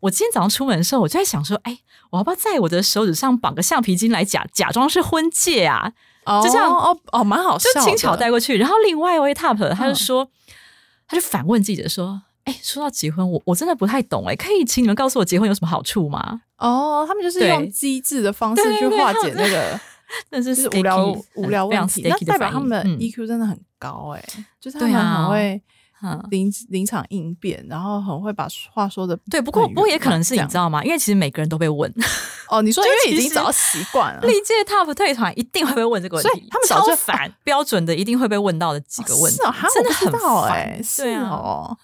[0.00, 1.78] 我今天早上出门的时候，我就在想说，哎，
[2.10, 5.92] 我要不要在我的手指上绑个橡皮筋来假假装是婚戒啊？
[6.42, 8.56] 就这样哦哦，蛮好笑，就轻巧带过去。
[8.58, 10.28] 然后另外一位 top 他就说，
[11.06, 19.80] 他就反问记者说：“哎，说到结婚，我我真的不太懂哎，可以请你们告诉我结婚有什么好处吗？”哦，他们就是用机智的方式去化解那个，
[20.30, 22.02] 那是无聊无聊问题。
[22.02, 24.24] 那代表他们的 EQ 真的很高哎，
[24.60, 25.62] 就是他们很会。
[26.30, 30.82] 临临场应变，然后很会把话说的对，不过不过也可能是你知道吗？
[30.84, 31.92] 因为其实每个人都被问
[32.48, 32.62] 哦。
[32.62, 39.38] 你说 因为已经找习惯了，历届 top 退团一定会被问这个问题，他们超烦标准的，一定会被问到的几个问题，
[39.74, 40.80] 真的很烦。
[40.96, 41.76] 对啊，哦，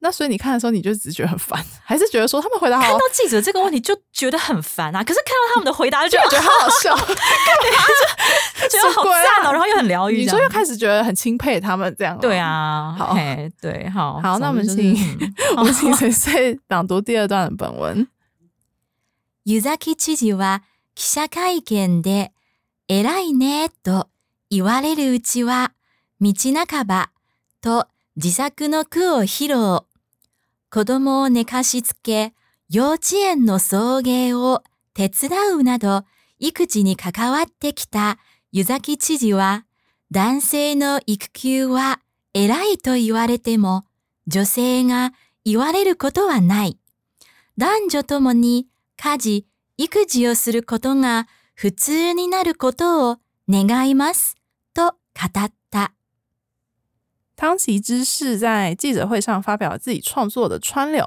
[0.00, 5.02] 那所以你看的时候，你就只觉得很烦，还是觉得说他们回答看到记者这个问题就觉得很烦啊？
[5.02, 6.94] 可是看到他们的回答就觉得好好笑，
[8.68, 12.18] 觉得好赞哦，然后又很疗愈，你说又开始觉得很钦佩他们这样。
[12.18, 13.14] 对啊，好，
[13.62, 14.40] 对，好好。
[14.40, 14.92] 那我们请
[15.56, 18.08] 我们请谁谁朗读第二段的本文。
[19.44, 20.64] 湯崎知事は
[20.96, 22.32] 記者会見で
[22.88, 24.08] 偉いねと
[24.50, 25.72] 言われるうちは
[26.20, 26.34] 道
[26.66, 27.10] 半ば
[27.60, 29.86] と自作の句を披露。
[30.68, 32.34] 子供を寝かしつけ、
[32.68, 36.02] 幼稚園の送迎を手伝うなど
[36.40, 38.18] 育児に関わってきた
[38.50, 39.66] 湯崎知事は、
[40.10, 42.00] 男性の育休は
[42.34, 43.84] 偉いと言われても、
[44.26, 45.12] 女性が
[45.44, 46.78] 言われることはない。
[47.58, 53.18] 男女ともに家事、育児をすることが普通になることを
[53.48, 54.36] 願います。
[54.72, 54.94] と語
[55.44, 55.92] った。
[57.36, 61.06] 汤崎知事在记者会上发表了自己创作的川柳，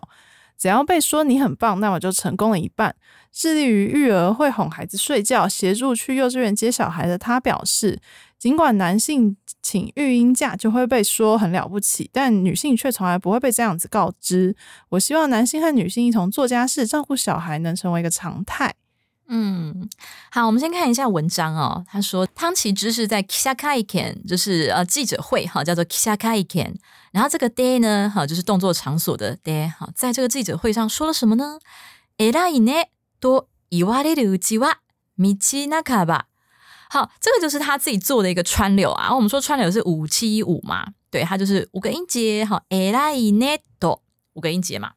[0.57, 2.95] 只要被说你很棒，那我就成功了一半。
[3.31, 7.99] 致力于育儿、会哄孩子睡觉、协助去幼稚园接小孩的他表示，
[8.44, 14.56] 尽管男性请育婴假就会被说很了不起，但女性却从来不会被这样子告知。
[14.88, 18.74] 我希望男性和女性一同做家事、照顾小孩，能成为一个常态。
[19.32, 19.88] 嗯，
[20.32, 21.84] 好，我们先看一下文章哦。
[21.86, 26.74] 他说，汤奇之是在 Kisakaiken，就是呃记者会哈，叫做 Kisakaiken。
[27.12, 29.70] 然后这个 day 呢，哈，就是动作场所的 day。
[29.70, 31.60] 哈，在这个记者会上说了什么呢？
[32.18, 32.86] えらいね
[33.20, 34.78] と言われるうちは
[35.16, 35.36] 道
[35.84, 36.24] 半ば。
[36.88, 39.14] 好，这个就是他自己做的一个川柳啊。
[39.14, 44.00] 我们说川柳是五七五嘛，对，它就是五个音节，哈，えらいねと
[44.34, 44.92] 五个音节嘛。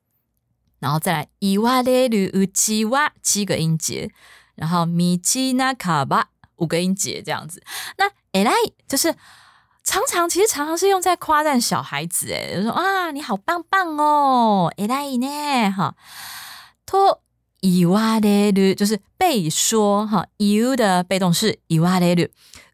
[0.80, 4.12] 然后再来伊瓦雷鲁乌奇瓦七个音节，
[4.56, 7.64] 然后米奇纳卡巴五个音节这样子。
[7.98, 8.52] 那诶来
[8.88, 9.16] 就是
[9.84, 15.96] 常常其实常常是用在夸赞小孩子，诶，就说啊你好棒棒哦，诶来呢哈。
[16.86, 17.22] 托
[17.61, 22.29] 伊瓦雷鲁就是被说哈，you 的被动式伊瓦雷鲁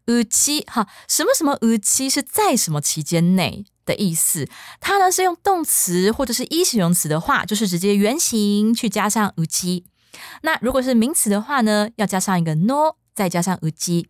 [0.07, 3.65] 乌奇哈，什么什么乌奇是在什么期间内。
[3.85, 4.49] 的意思，
[4.81, 9.85] 它呢是用动词或者是一形容词的话，就是直接原形去加上无机。
[10.41, 14.07] 那如果是名词的话呢，要加上一个 no，再加上无机。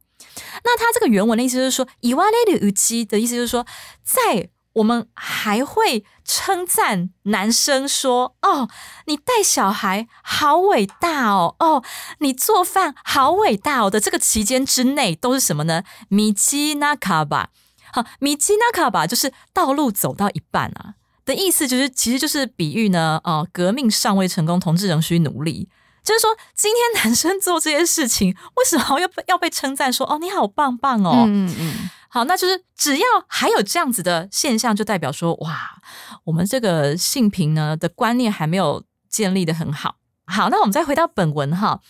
[0.64, 3.66] 那它这个原文的意思就是说，以瓦雷的无机的意思就是说，
[4.02, 8.70] 在我们还会称赞男生说：“哦，
[9.06, 11.84] 你带小孩好伟大哦，哦，
[12.20, 15.84] 你做饭好伟大哦”的这个期间之内，都是什么呢？
[16.10, 17.50] 米奇纳卡吧。
[17.94, 25.70] 好，米基纳卡吧，就是道路走到一半啊的意思，就是其实就是比喻呢，哦，革命尚未成功，同志仍需努力。
[26.04, 31.24] 就是说，今天男生做这些事情，为什么要要被称赞说哦，你好棒棒哦？
[31.26, 35.82] 嗯嗯，好，那就是只要还有这样子的现象，就代表说，哇，
[36.24, 39.98] 我们这个性平呢的观念还没有建立的很好。
[40.26, 41.82] 好，那我们再回到本文哈。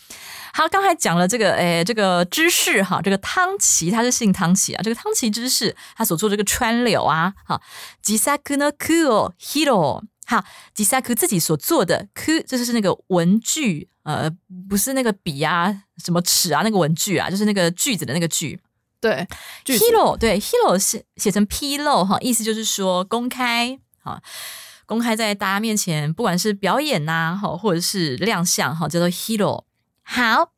[0.52, 7.62] 好，刚才讲了这个，诶，这个知识哈，这个汤奇他是姓汤奇啊，这个汤奇知识他所做这个川柳啊，好，
[8.02, 14.28] 吉萨克呢，cool hero，好，吉萨克自己所做的库这就是那个文具，呃，
[14.68, 18.60] 不是那个笔啊，什么尺啊，那个文具啊，就是那个句子的那个句，
[19.05, 19.27] 对，
[19.65, 24.21] hero，对，hero 是写成披露哈，意思就是说公开，哈，
[24.85, 29.65] 公开在大家面前，不管是表演呐，哈，或者是亮相，哈，叫做 hero。
[30.03, 30.51] 好，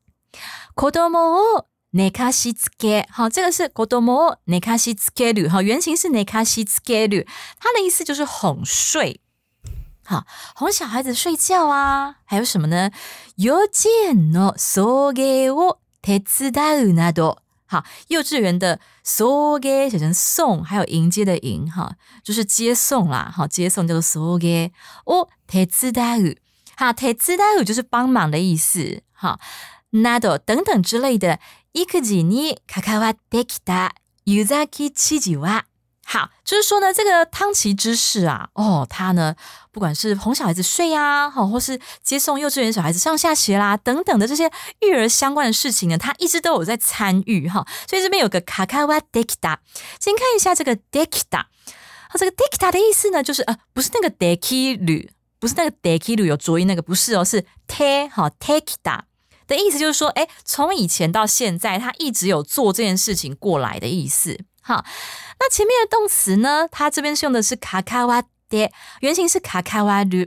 [0.75, 3.05] 子供を寝かしつけ。
[3.09, 5.47] 好，这个是子供を寝かしつける。
[5.47, 7.25] 好，原型是寝かしつける，
[7.59, 9.21] 它的意思就是哄睡。
[10.03, 10.25] 好，
[10.55, 12.15] 哄小孩子睡觉啊。
[12.25, 12.91] 还有什么呢？
[13.37, 16.51] 幼稚園の送迎を手伝
[16.89, 17.37] うなど。
[17.67, 23.31] 好，幼稚园的送迎写成送，还有迎接的迎，哈，就是接送啦。
[23.33, 24.71] 好，接送叫做送迎
[25.05, 26.37] を手伝う。
[26.75, 29.01] 好，手伝う就是帮忙的意思。
[29.11, 29.39] 好，
[29.91, 31.39] など等等之类的。
[31.75, 33.95] 育児に関わってきた
[34.27, 35.63] 湯崎知事は，
[36.07, 39.35] 好，就是说呢，这个汤奇知识啊，哦，他呢，
[39.71, 44.51] 不管是哄小孩子睡呀，好，或是接送幼稚园小孩子上下学啦，等等的这些
[44.81, 47.65] 育儿相关的事情呢，他一直都有在参与哈。
[47.89, 49.57] 所以这边有个卡卡瓦デキタ，
[49.99, 51.37] 先看一下这个デキタ。
[51.39, 58.99] 啊，这个デキタ的意思呢，就是呃，不是那个デキル，不是那个デキル有浊音那个，不是哦，是テ哈テキタ。
[59.47, 64.37] 的意思就是说，哎，从以前到现在，他一直有做这件事情过来的意思。
[64.68, 64.84] 好，
[65.40, 66.68] 那前面的动词呢？
[66.70, 70.26] 它这边是用的是卡卡哇爹，原型是卡卡哇鲁。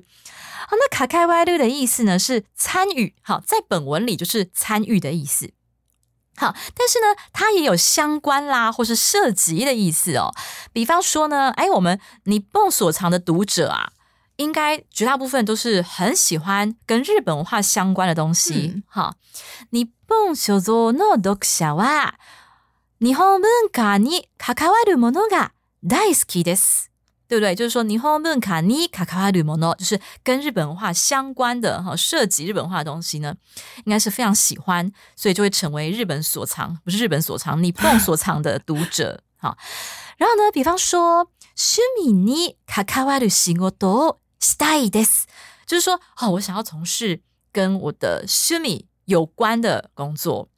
[0.67, 3.13] 好，那卡卡哇鲁的意思呢是参与。
[3.21, 5.53] 好，在本文里就是参与的意思。
[6.37, 10.33] 好，但是呢，它也有相关啦，或是涉及的意思哦。
[10.73, 13.91] 比方说呢，哎，我们你蹦所藏的读者啊。
[14.37, 18.81] 应该绝大部分都是很喜欢跟日本文化相关的东西。
[18.87, 19.13] 好，
[19.69, 22.13] 日本所作の読者は
[23.00, 25.52] 日本文化に関わるものが
[25.84, 26.90] 大好きです，
[27.28, 27.54] 对不对？
[27.54, 33.34] 就是说日本文化に関わるもの，就是跟日本文化相关的哈，涉及日本文化的东西呢，
[33.84, 39.22] 应该是非常喜欢，所以就会成为日本所藏，不是日本所藏，日本所藏的读者。
[39.38, 39.56] 哈，
[40.16, 45.26] 然后呢，比方说趣味に関わる仕事を Stay this，
[45.66, 47.20] 就是说，哦，我想要从事
[47.52, 50.48] 跟我的趣味有关的工作。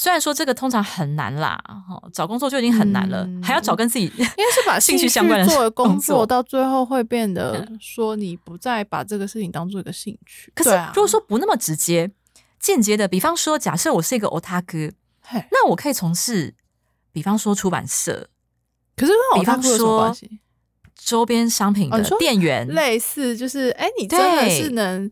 [0.00, 10.50] 虽然说这个通常很难啦，哈，找工作就已经很难了，还要找跟自己应该是把 兴趣相关的做的工作，到最后会变得 说你不再把这个事情当做一个兴趣。
[10.54, 12.10] 可是如果说不那么直接、
[12.58, 14.90] 间接的，比方说，假设我是一个 otaku，
[15.50, 16.54] 那我可以从事，
[17.12, 18.28] 比方说出版社，
[18.96, 20.40] 可是跟 otaku 有什么关系？
[20.96, 25.10] 周边商品的店员，类似就是，哎，你真的是能。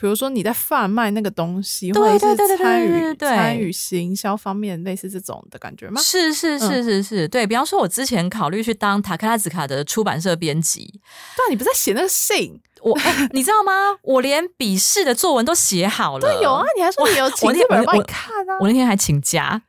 [0.00, 6.00] 比如说你在贩卖那个东西，或者是参与参与行销方面，类似这种的感觉吗？
[6.00, 11.00] 是是是是是，对比方说，我之前考虑去当塔克拉兹卡的出版社编辑，
[11.36, 12.60] 但你不在写那个信。
[12.82, 12.96] 我，
[13.32, 13.72] 你知道吗？
[14.02, 16.20] 我连笔试的作文都写好了。
[16.20, 18.58] 对，有啊，你还说你有请日本人帮你看啊？
[18.60, 19.60] 我那天还请假，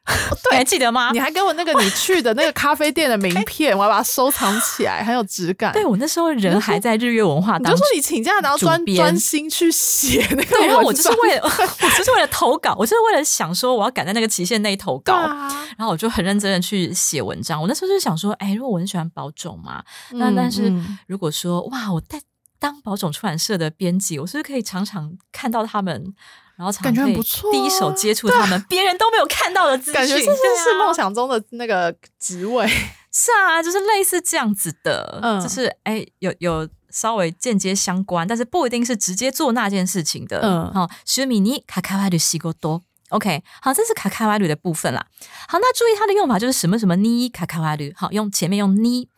[0.49, 1.11] 对还记得吗？
[1.11, 5.71] 你还给我那个你去的那个咖啡店的名片，我要把它收藏起来，很有质感。
[5.73, 15.13] 对我那时候人还在日月文化，你就说你请假然后专专心去写那个，对然后我就是为了，我就是为了投稿，我就是为了想说我要赶在那个期限内投稿，
[15.77, 17.61] 然后我就很认真的去写文章。
[17.61, 20.73] 我那时候就想说，哎，如果我很喜欢保种嘛，那但是
[21.07, 22.19] 如果说哇，我带。
[22.59, 26.13] 当宝冢出版社的编辑，我是不是可以常常看到他们，
[26.57, 32.69] 然后感觉不错，第一手接触他们，别人都没有看到的资讯，感觉这是梦想中的那个职位。
[33.11, 40.41] 是啊，就是类似这样子的，嗯，就是哎，有有稍微间接相关，但是不一定是直接做那件事情的。
[40.41, 45.03] 嗯，好，徐米尼卡卡瓦鲁西过多，OK，好，这是卡卡瓦鲁的部分啦。
[45.47, 49.09] 好，那注意它的用法就是什么什么尼卡卡瓦鲁，好，用前面用尼。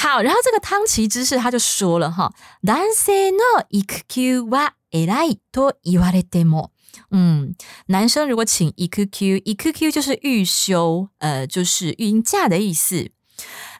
[0.00, 2.30] 好，然后这个汤奇知识他就说了哈，
[2.60, 6.68] 男性の育休は偉いと言われても，
[7.10, 7.54] 嗯，
[7.86, 13.10] 男生如果请育休，育休就是育休，呃，就是育婴假的意思。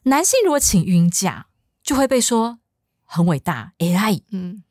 [0.05, 1.49] 男性如果请育婴假，
[1.83, 2.61] 就会被说
[3.05, 4.23] 很伟大，偉い。
[4.33, 4.63] 嗯，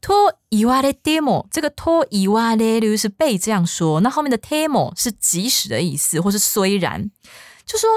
[0.00, 7.12] と言われても，这个と言われる是被这样说，那后面的ても是即使的意思，或是虽然，
[7.64, 7.88] 就说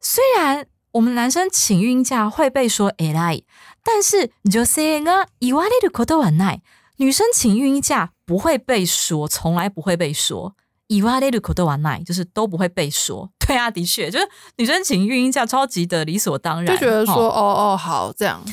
[0.00, 0.66] 虽然。
[0.97, 3.43] 我们男生请孕假会被说 i
[3.83, 6.61] 但是就 say 呢，以外的口都很耐。
[6.97, 10.55] 女生请孕假不会被说，从来不会被说。
[10.87, 13.29] 以外的口都很耐，就是都不会被说。
[13.45, 18.43] 对啊，的确，就是女生请孕假超级的理所当然，就觉得说哦哦好这样，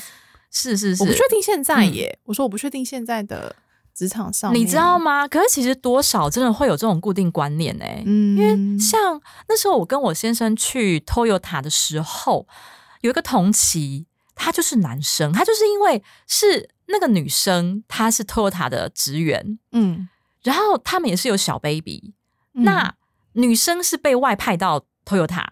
[0.53, 2.18] 是是是，我不确定现在耶。
[2.24, 3.57] 我说我不确定现在的。
[3.95, 5.28] 职场上，你知道吗？
[5.28, 7.84] 可是其实多少真的会有这种固定观念呢？
[8.05, 12.47] 嗯，因为像那时候我跟我先生去 Toyota 的时候，
[13.03, 20.09] 有一个同期，他就是男生，他就是因为是那个女生，她是 Toyota 的职员，嗯，
[20.42, 22.14] 然后他们也是有小 baby，
[22.53, 22.95] 那
[23.34, 25.45] 女生是被外派到 Toyota，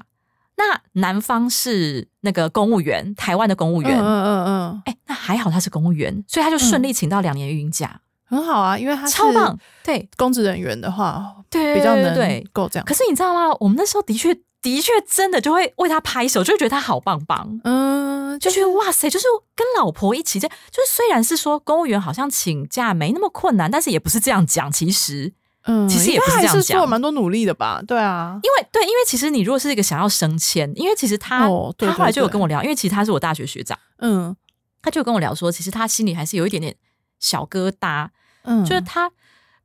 [0.57, 8.01] 那男方是那个公务员，台湾的公务员，嗯嗯嗯，哎，那还好他是公务员，所以他就顺利请到两年孕假。
[8.33, 9.59] 很好啊，因为他超棒。
[9.85, 12.85] 对公职人员的话，对比较能够这样。
[12.87, 13.55] 可是你知道吗？
[13.61, 17.61] 我们那时候的确的确真的就会为他拍手，就会觉得他好棒棒。
[17.65, 20.55] 嗯，就觉得哇塞，就是跟老婆一起这，就
[20.87, 24.71] 是虽然是说公务员好像请假没那么困难，但是也不是这样讲。
[24.71, 25.33] 其实，
[25.65, 27.83] 嗯，其实也不是这样讲，做蛮多努力的吧？
[27.87, 31.41] 对啊，因为对，因为其实你如果是一个想要升迁，因为其实他
[31.77, 34.35] 他后来就有跟我聊，因为其实他是我大学学长，嗯，
[34.81, 36.77] 他就跟我聊说，其实他心里还是有一点点
[37.19, 38.09] 小疙瘩。
[38.43, 39.11] 嗯，就是他，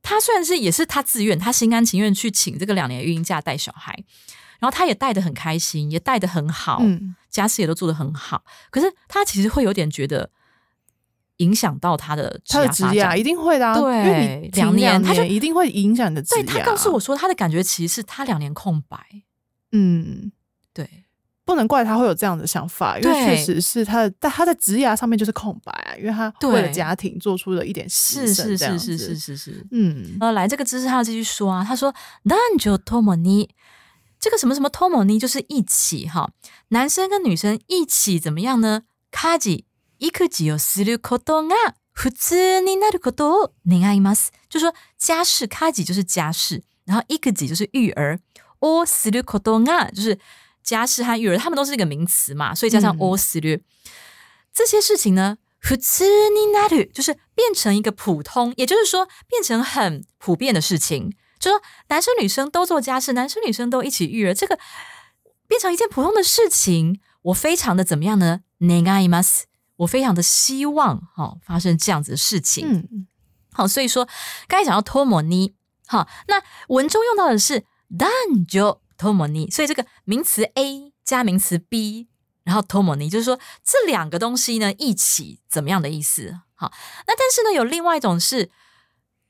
[0.02, 3.92] 他虽然是也是他自愿，他心甘情愿去请这个两年孕假带小孩，
[4.58, 8.44] 然后他也带的很开心，也带的很好，嗯，家事也都做得很好。
[8.70, 10.30] 可是他其实会有点觉得
[11.38, 16.42] 影响到他的他的职业，一定会的，对，两年他就一定会影响你的职业。
[16.44, 18.98] 他告诉我说，他的感觉其实是他两年空白，
[19.72, 20.37] 嗯，对。
[21.47, 31.93] 不能怪他会有这样的想法，因为确实是他的，在他在职涯上面就是空白啊，因为他为了家庭做出了一点牺牲，是是是是是是，嗯，呃，来这个知识他要继续说啊，他说
[32.23, 33.49] 男女托莫尼，
[34.21, 36.31] 这个什么什么托莫尼就是一起哈，
[36.69, 38.83] 男生跟女生一起怎么样呢？
[39.11, 39.65] 家事
[39.99, 48.19] 育児をすることが普通になることを願います，就说家事家事就是家事，然后育児就是育儿，
[48.61, 50.17] をすることが就是。
[50.67, 53.61] 家事和育儿，他们都是一个名词嘛，所以加上 all 思虑
[54.53, 64.57] 这些事情呢，普通になる就是变成一个普通，也就是说变成很普遍的事情，就说男生女生都做家事，男生女生都一起育儿，这个
[65.47, 68.41] 变成一件普通的事情，我非常的怎么样呢？
[68.59, 69.43] 願います，
[69.77, 72.65] 我非常的希望哈发生这样子的事情。
[72.65, 73.07] 嗯，
[73.51, 74.07] 好，所以说
[74.47, 75.55] 刚才讲到托摩尼，
[75.87, 77.65] 好，那文中用到的是
[77.99, 78.47] 男女。
[78.98, 82.08] 托摩尼，所以这个名词 A 加名词 B，
[82.44, 86.40] 然后托摩尼就是说这两个东西呢一起怎么样的意思？
[86.54, 86.72] 好，
[87.06, 88.50] 那但是呢有另外一种是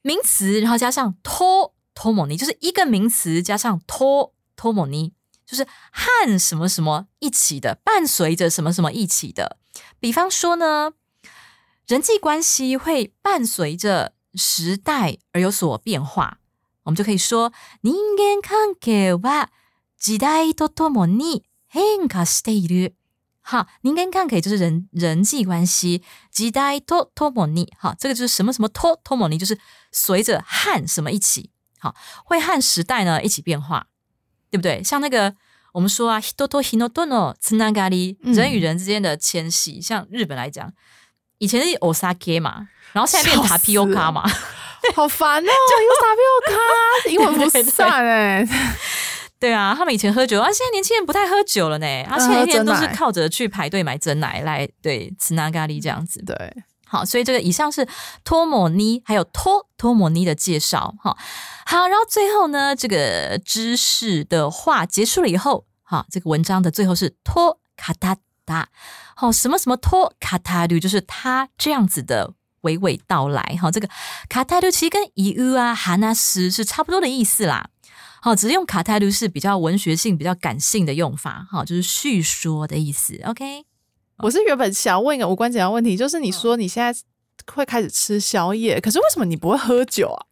[0.02, 5.12] 名词，然后加上托托莫尼，就是一个名词加上托托莫尼，
[5.44, 9.58] 就是和什么什么一起的，伴随着什么什么一起的。
[10.00, 10.94] 比方说呢，
[11.86, 16.38] 人际关系会伴随着时代而有所变化，
[16.84, 17.52] 我们就可以说
[17.82, 19.48] 人間関係は
[19.99, 22.95] 時代とともに変化している。
[23.45, 27.73] 好，人間関係就是人人际关系，時代とともに。
[27.77, 29.59] 好，这个就是什么什么とともに，就是
[29.91, 31.49] 随着和什么一起。
[31.79, 33.87] 好，会和时代呢一起变化，
[34.49, 34.81] 对不对？
[34.81, 35.35] 像那个
[35.73, 39.81] 我们说啊，人と人とのつながり，人与人之间的牵系。
[39.81, 40.71] 像日本来讲，
[41.39, 44.23] 以前是 osake 嘛，然后现在变 tapioca 嘛，
[44.95, 45.49] 好烦哦，
[45.83, 48.47] 有 tapioca，英文不算哎。
[49.40, 51.86] 对啊，他们以前喝酒，啊，现在年轻人不太喝酒了呢。
[52.04, 56.20] 啊，前几天都是靠着去排队买真奶来对吃那咖喱这样子。
[56.24, 56.34] 对，
[56.84, 57.86] 好，所以这个以上是
[58.24, 60.92] 托莫尼还有托托莫尼的介绍。
[61.00, 61.16] 哈，
[61.64, 68.68] 好，然后最后呢，这个知识的话结束了以后，哈，这个文章的最后是托卡塔达。
[69.14, 72.32] 好，什么什么托卡塔鲁，就是他这样子的
[72.62, 73.56] 娓娓道来。
[73.62, 73.88] 哈，这个
[74.28, 77.70] 卡塔鲁其实跟伊乌啊哈纳斯是差不多的意思啦。
[78.20, 83.20] 好，只是用卡泰卢是比较文学性、比较感性的用法，哈，就是叙说的意思。
[83.24, 83.64] OK，
[84.18, 87.00] 我是原本想要问一个无关紧要问题，就是你说你现在
[87.52, 90.26] 会开始吃宵夜，可是为什么你不会喝酒啊？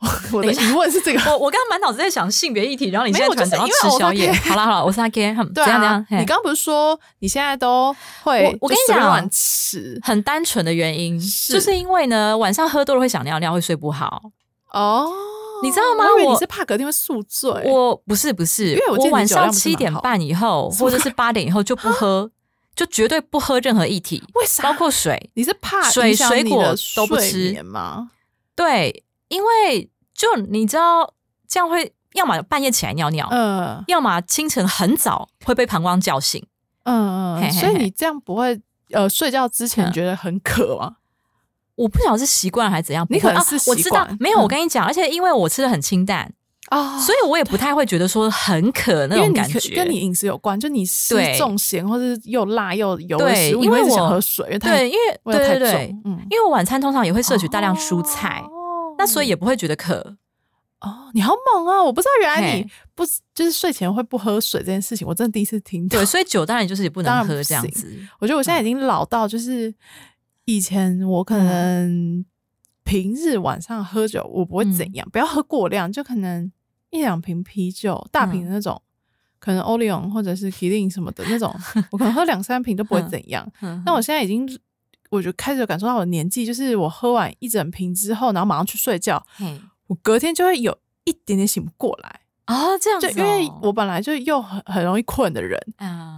[0.32, 1.20] 我的疑问是这个。
[1.30, 4.32] 我我刚刚满脑子在想性别议题，然后你现在讲要吃宵夜。
[4.32, 8.56] 好了好了，我是阿 K， 对啊，你刚刚不是说你现在都会？
[8.62, 11.20] 我跟你讲，吃很单纯的原因，
[11.50, 14.32] 就是因为呢，晚上喝多了会想尿尿，会睡不好。
[14.72, 15.12] 哦。
[15.62, 16.04] 你知道吗？
[16.24, 17.50] 我是怕隔天会宿醉。
[17.66, 22.30] 我不是不是，因为我晚上七点半以后 或者是八点以后就不喝，
[22.74, 24.62] 就绝对不喝任何液体，为啥？
[24.62, 25.30] 包括水。
[25.34, 28.10] 你是怕水水果都不吃吗？
[28.54, 31.14] 对，因为就你知道
[31.48, 36.44] 这样会，要么半夜起来尿尿，嗯，要么清晨很早会被膀胱叫醒，
[36.84, 38.60] 嗯嗯，所以你这样不会
[38.92, 40.96] 呃睡觉之前觉得很渴吗？
[41.80, 44.16] 我不晓得是习惯还是怎样，你可能是习惯。
[44.20, 46.30] 没有，我跟你讲，而且因为我吃的很清淡
[46.68, 49.74] 啊，所以我也不太会觉得说很渴那种感觉。
[49.74, 58.44] 跟你饮食有关，就你吃重咸或者又辣又油的食物，因为我喝水，对，因为对对对，嗯，因为我晚餐通常也会摄取大量蔬菜，
[58.98, 60.16] 那所以也不会觉得渴。
[60.80, 61.82] 哦，你好猛啊！
[61.82, 63.04] 我不知道原来你不
[63.34, 65.86] 就是睡前会不喝水这件事情，我真的第一次听。
[65.88, 67.86] 对，所以酒当然就是也不能喝这样子。
[68.18, 69.74] 我觉得我现在已经老到就是。
[70.50, 72.24] 以前我可能
[72.82, 76.50] 平日晚上喝酒，我不会怎样，不要喝过量，就可能
[76.90, 78.82] 一两瓶啤酒，大瓶的那种，
[79.38, 81.54] 可能欧利永或者是 Killing 什么的那种，
[81.92, 83.48] 我可能喝两三瓶都不会怎样。
[83.86, 84.44] 那我现在已经，
[85.10, 89.24] 我就开始感受到我的年纪，就是我喝完一整瓶之后，然后马上去睡觉，
[89.86, 93.00] 我隔天就会有一点点醒不过来啊，这样。
[93.00, 95.56] 子，因为我本来就又很很容易困的人，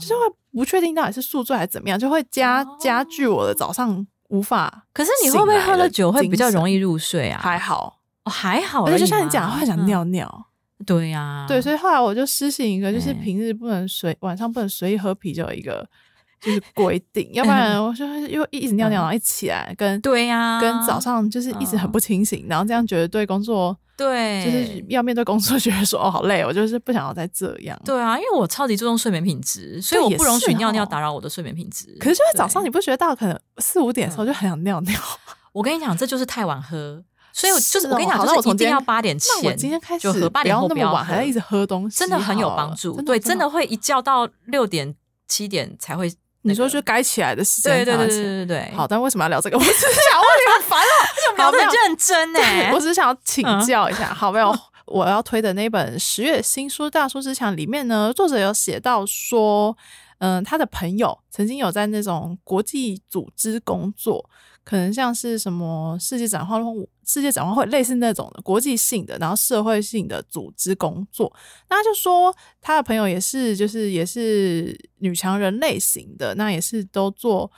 [0.01, 0.21] 就是会
[0.53, 4.07] 不确定到底是宿醉还是怎么样，就会加加剧我的早上。
[4.33, 7.39] 无法，可是你会不会喝了酒会比较容易入睡啊？
[7.43, 10.47] 还好，哦，还好，而且就像你讲，会想尿尿。
[10.87, 15.87] 对呀，对，所以后来我就施行一个，就是平日不能随晚上不能随意喝啤酒一个
[16.41, 23.77] 就是规定，要不然我就又一直尿尿，然后一起来跟对呀，跟早上就是一直很不清醒，然后这样觉得对工作。
[24.03, 27.81] 对，就是要面对工作，觉得说哦好累，我就是不想要再这样。
[27.85, 31.97] 对啊，因为我超级注重睡眠品质，所以我不容许尿尿打扰我的睡眠品质。
[32.01, 35.01] 可是就在早上，你不觉得到可能四五点的时候就很想尿尿？
[35.53, 39.31] 我跟你讲，这就是太晚喝，所以我就是我跟你讲，就是一定要八点前。
[39.45, 43.01] 我今天开始就喝，八点后不要晚，还要一直喝东西，真的很有帮助。
[43.03, 44.95] 对，真的会一觉到六点
[45.29, 46.13] 七点才会。
[46.43, 48.73] 你说就该起来的时间，对对对对对对。
[48.77, 49.57] 好，但为什么要聊这个？
[49.57, 52.73] 我只是想问你，很烦了，聊的认真 哎。
[52.73, 54.53] 我只是想要请教一下，好没有？
[54.87, 59.75] 我要推的那本十月新书《大叔之墙》里面呢，作者有写到说，
[60.19, 64.29] 嗯，他的朋友曾经有在那种国际组织工作，
[64.65, 71.33] 可能像是什么世界展望会、世界展望会类似那种的国际性的，然后社会性的组织工作。
[71.69, 77.51] 那就说，他的朋友也是，就是也是女强人类型的，那也是都做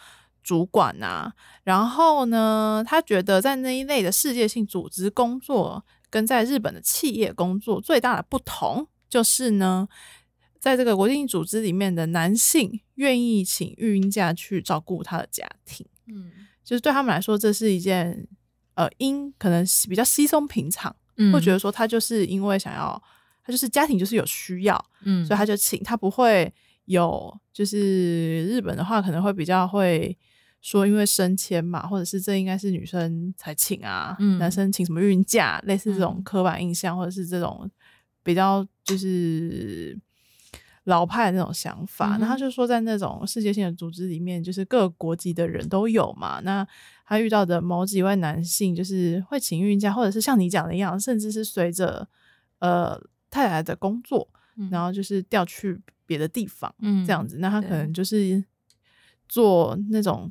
[0.42, 1.32] 主管啊。
[1.62, 5.84] 然后呢，他觉得在那一类的世界性组织工作。
[6.10, 9.88] 跟在日本的企业工作最大的不同就是呢，
[10.60, 16.30] 在这个国际组织里面的男性愿意请育婴假去照顾他的家庭，嗯，
[16.64, 18.26] 就是对他们来说这是一件
[18.74, 20.94] 呃，因可能比较稀松平常，
[21.32, 23.00] 会觉得说他就是因为想要，
[23.44, 26.52] 他就是家庭就是有需要，嗯，所以他就请他不会
[26.86, 30.18] 有，就是日本的话可能会比较会。
[30.64, 37.70] 说因为升迁嘛，或者是这应该是女生才请啊，嗯，男生请什么孕假，类似这种刻板印象，或者是这种
[38.22, 39.94] 比较就是
[40.84, 42.16] 老派的那种想法。
[42.18, 46.40] 那他就说，在那种世界性的组织里面，就是各个国籍的人都有嘛。
[46.40, 46.66] 那
[47.04, 52.08] 他遇到的某几位男性，就是会请孕假，或者是像你讲的一样，甚至是随着
[52.58, 54.28] 呃太太的工作，
[54.70, 57.38] 然后就是调去别的地方，嗯，这样子。
[57.38, 58.44] 那他可能就是
[59.28, 60.30] 做那种。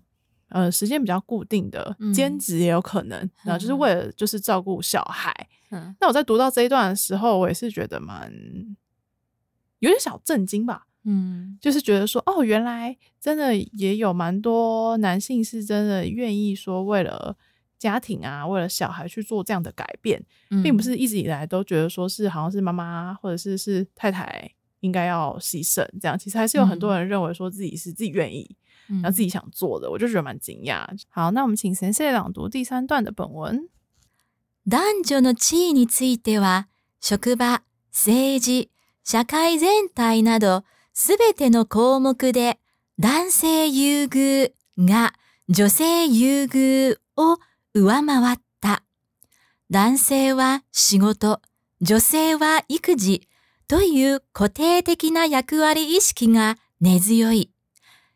[0.50, 5.34] 呃，时间比较固定的兼职也有可能，然后就是为了就是照顾小孩。
[6.00, 8.32] 那我在读到这一段的时候，我也是觉得蛮
[9.83, 10.87] 有点小震惊吧。
[11.05, 17.37] 嗯，就是觉得说，哦，原来真的也有蛮多男性是真的愿意说为了
[17.79, 20.23] 家庭啊，为了小孩去做这样的改变，
[20.63, 26.19] 并不是一直以来都觉得说是好像是妈妈或者是是太太应该要牺牲这样。
[26.19, 28.57] 其实还是有很多人认为说自己是自己愿意。
[28.91, 30.87] 然后自己想做的，我就觉得蛮惊讶。
[31.11, 33.69] 好，那我们请先生朗读第三段的本文。
[34.65, 36.69] 男女の地位については、
[36.99, 37.61] 職場、
[37.93, 38.69] 政治、
[39.04, 42.60] 社会全体など、すべての項目で
[43.00, 45.14] 男性優遇が
[45.50, 47.38] 女性優遇を
[47.74, 48.84] 上回った。
[49.70, 51.42] 男性は仕事、
[51.82, 53.28] 女性は育児
[53.68, 57.52] という固定的な役割意識が根強い。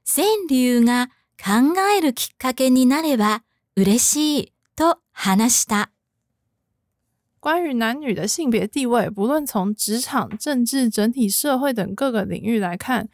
[0.06, 1.08] 川柳が
[1.38, 3.44] 考えるきっかけになれば
[3.76, 5.92] 嬉しいと話した。
[7.41, 13.09] 关于男女的性别地位，不论从职场、政治、整体社会等各个领域来看，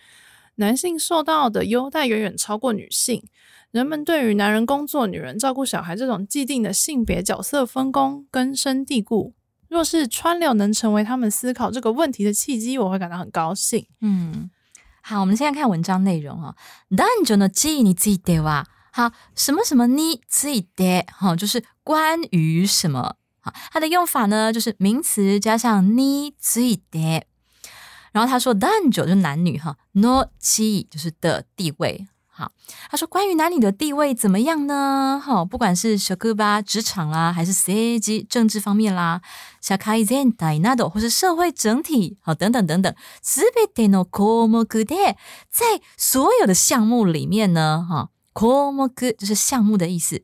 [0.57, 3.23] 男性受到的优待远远超过女性。
[3.71, 9.35] 人们对于男人工作、女人照顾小孩这种既定的性别角色分工根深蒂固。
[9.69, 13.87] 若是川柳能成为他们思考这个问题的契机，我会感到很高兴。
[14.01, 14.51] 嗯。
[15.03, 16.55] 好，我们现在看文章内容啊。
[16.89, 23.17] 男女の地位については，好，什么什么について，哈，就是关于什么。
[23.43, 27.23] 好，它的用法呢，就是名词加上について。
[28.13, 32.07] 然后他说男女就是男女哈，no 地就是的地位。
[32.27, 32.53] 好，
[32.89, 35.21] 他说关于男女的地位怎么样呢？
[35.23, 39.21] 哈，不管是小哥吧，职场啦，还是 C A G 政治方面啦，
[39.61, 45.17] 社会全体など或是社会整体，好，等等等等，すべての項目で，
[45.51, 50.23] 在所有的项目里面呢，哈，項目就是项目的意思。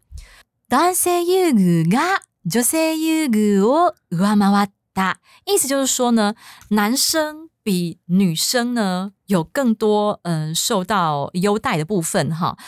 [0.68, 6.34] 男性優遇が 女性優遇を上回った，意思就是说呢，
[6.70, 7.48] 男生。
[7.64, 12.58] 比女生呢有更多嗯受到优待的部分哈，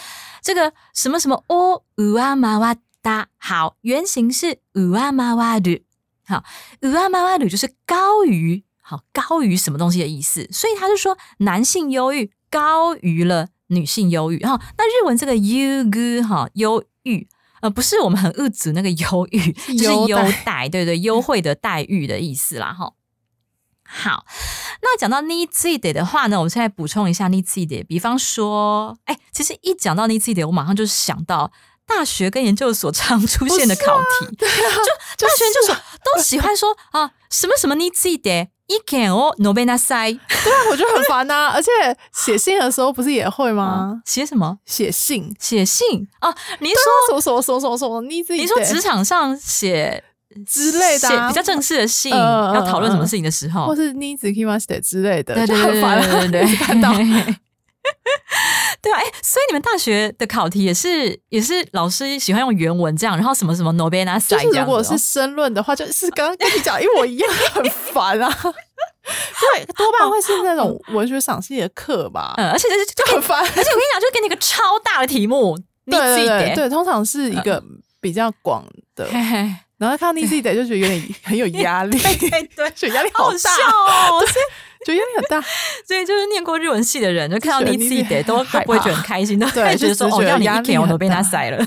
[0.41, 5.81] 这个什么什么哦乌阿玛瓦达好，原型是乌阿玛瓦鲁
[6.25, 6.43] 好，
[6.81, 14.59] 乌阿玛瓦鲁就是高于好高于什么东西的意思，所以他就说男性优遇高于了女性优遇哈。
[14.79, 17.29] 那日文这个优遇哈优遇
[17.62, 22.94] 呃不是我们很恶质那个优遇，就是优待对对 优惠的待遇的意思啦哈。
[23.84, 24.26] 好，
[24.82, 31.52] 那讲到 need e d 的话呢，我们现在补充一下 need e d 比方说，哎，其实一讲到 need e d 我马上就想到
[31.86, 34.48] 大学跟研究所常出现的考题，就
[35.28, 41.70] 大学研究所都喜欢说啊，什么什么 need e d 一 can 哦诺贝纳塞对啊，我觉得很烦呐， 而且
[42.14, 44.02] 写信的时候不是也会吗？
[44.06, 44.58] 写什么？
[44.66, 46.08] 写信，写信？
[46.20, 46.78] 啊，你说
[47.10, 50.04] 什么什么什么什么 need e d 你说职场上写。
[50.48, 56.90] 之类的，比较正式的信，要讨论什么事情的时候，或是你自己 k i m a s t 之类的，对对对对对对，看 到，
[58.82, 67.64] 对啊，哎，所以你们大学的考题也是也是老师喜欢用原文这样，然后什么什么 na s 就是如果是申论的话，就是刚刚跟你讲一模一样，很
[67.94, 68.30] 烦啊。
[69.04, 77.62] 对，多半会是那种文学赏析的课吧，嗯， 而且就就很烦，而且我跟你讲，就给你一个超大的题目，对对对对，通常是一个
[78.00, 78.64] 比较广
[78.96, 79.08] 的。
[79.78, 83.56] 然后看到 Nizi 就觉得有点很有压力，对对，觉得压力好大。
[84.12, 84.24] 哦，
[84.86, 85.42] 觉得压力很大。
[85.88, 91.58] 所以就是念过日文系的人，就看到你自己得都都不会觉得很开心，都会，觉得说哦，要你一点我都被他塞了。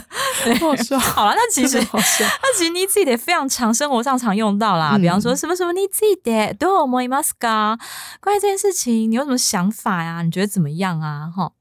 [1.01, 7.79] 好了，那其实那其实你自己得非常常生活上常用到啦，比方说什么什么你自己得都有 moi maska，
[8.21, 10.23] 关于这件事情你有什么想法呀？
[10.23, 11.31] 你觉得怎么样啊？
[11.35, 11.53] 哈。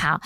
[0.00, 0.20] 好，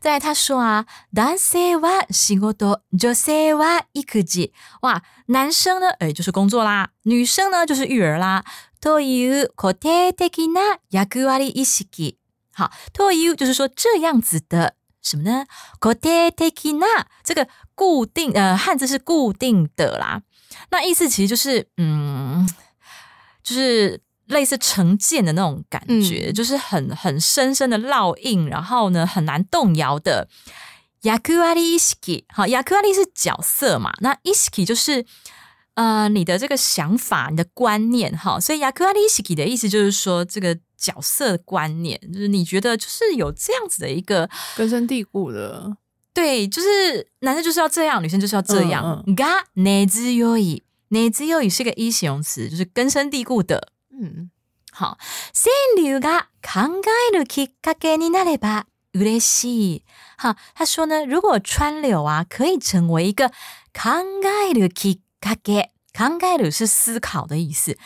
[0.00, 4.50] 再来他说啊，男性は仕事，女性は育児。
[4.80, 8.42] 哇，男生呢，哎，就是工作啦；女生呢，就是育儿啦。
[8.81, 12.17] という固定的な役割意識。
[12.53, 15.45] 好，という就是说这样子的什么呢？
[15.79, 20.21] 固定的な这个固定呃汉字是固定的啦。
[20.69, 22.47] 那意思其实就是嗯，
[23.43, 24.01] 就是。
[24.27, 30.27] 类似成见的那种感觉，就是很很深深的烙印，然后呢很难动摇的
[31.03, 35.05] 役割意識，好，役割是角色嘛，那意識就是
[35.79, 45.75] 呃你的这个想法、你的观念，哈，所以役割意識的意思就是说这个角色观念，就是你觉得就是有这样子的一个根深蒂固的，
[46.13, 49.03] 对，就是男生就是要这样，女生就是要这样。
[49.15, 53.69] が根強い，根強い是个一形容词，就是根深蒂固的。
[53.91, 54.29] 嗯，
[54.71, 54.97] 好，
[55.33, 58.65] 川流が考えるきっかけになれば。
[58.93, 59.81] 嬉しい。
[60.17, 63.29] 好，他说呢，如果川柳啊可以成为一个
[63.73, 63.89] 考
[64.23, 67.77] えるきっ かけ，考える是思考的意思，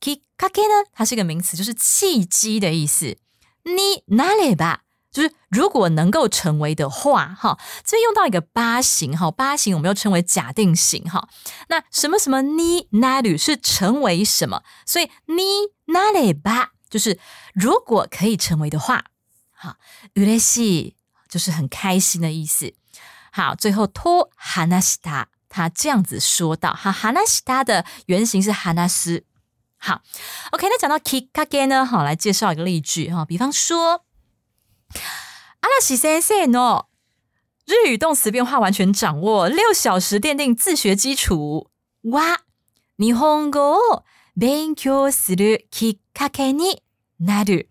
[0.00, 3.16] きっかけ呢，它是一个名词，就是契机的意思。
[3.64, 4.78] 你なれば
[5.12, 11.28] 就是如果能够成为的话，哈，这边用到一个八形，哈，八形我们又称为假定型，哈。
[11.68, 17.18] 那什么什么你なる是成为什么，所以你なれば就是
[17.54, 19.04] 如果可以成为的话。
[19.52, 19.76] 好，
[20.14, 20.94] 嬉しい
[21.28, 22.72] 就是很开心的意思。
[23.30, 29.24] 好，最后と話した， 他这样子说到，哈，話した的原型是話す。
[29.78, 30.02] 好，
[30.52, 34.04] OK，那讲到きっかけ呢，好，来介绍一个例句哈，比方说，
[35.62, 36.86] 嵐先生の
[37.66, 41.70] 日语动词变化完全掌握，六小时奠定自学基础。
[42.02, 42.40] 哇，
[42.96, 44.04] 日本語を
[44.36, 46.82] 勉強するきっかけに
[47.18, 47.68] なる。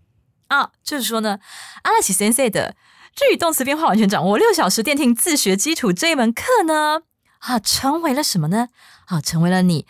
[0.48, 1.40] 啊，就是说呢，
[1.84, 2.76] 阿拉奇先生的
[3.16, 7.04] 日语动词变化完全掌握，六小时电听自学基础这一门课呢，
[7.44, 8.70] 啊，成为了什么呢？
[9.06, 9.86] 啊，成为了你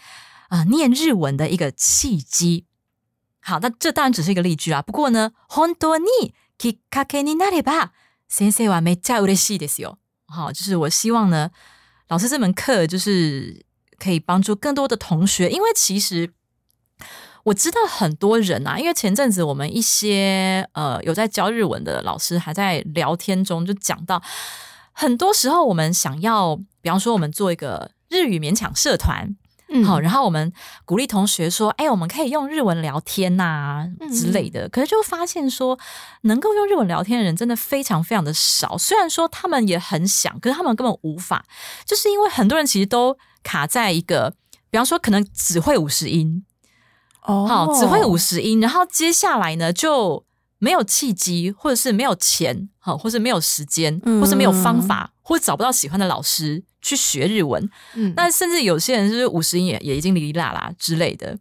[0.49, 2.65] 啊念日文的一个契机。
[3.41, 4.81] 好，那这当然只是一个例句啦。
[4.81, 7.91] 不过呢，本当にきっかけになれば
[8.27, 9.97] 先生はめっちゃ嬉しいですよ。
[10.27, 11.49] 好，就是我希望呢，
[12.07, 13.65] 老师这门课就是
[13.97, 16.33] 可以帮助更多的同学，因为其实。
[17.45, 24.21] 我知道很多人啊，因为前阵子我们一些呃有在教日文的老师还在聊天中就讲到，
[24.94, 29.36] 很多时候我们想要，比方说我们做一个日语勉强社团，
[29.68, 30.52] 嗯，好，然后我们
[30.84, 35.78] 鼓励同学说，哎，我们可以用日文聊天呐之类的，可是就发现说，
[36.22, 38.78] 能够用日文聊天的人真的非常非常的少。
[38.78, 41.44] 虽然说他们也很想，可是他们根本无法，
[41.84, 44.34] 就是因为很多人其实都卡在一个，
[44.70, 46.44] 比方说可能只会五十音。
[47.22, 50.24] 哦，好，只会五十音，然后接下来呢就
[50.64, 57.68] 没有契机，或者是没有钱，好，或是没有时间，或是没有方法，或者找不到喜欢的老师去学日文。
[57.94, 61.34] 嗯，那甚至有些人是五十音也也已经哩哩啦啦之类的，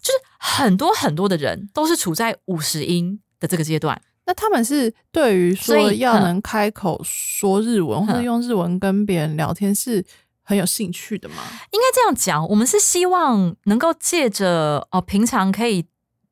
[0.00, 4.00] 就是很多很多的人都是处在五十音的这个阶段。
[4.24, 10.02] 那他们是对于说要能开口说日文，或者用日文跟别人聊天是。
[10.46, 11.36] 很有兴趣的吗？
[11.70, 15.86] 应该这样讲，我们是希望能够借着哦，平常可以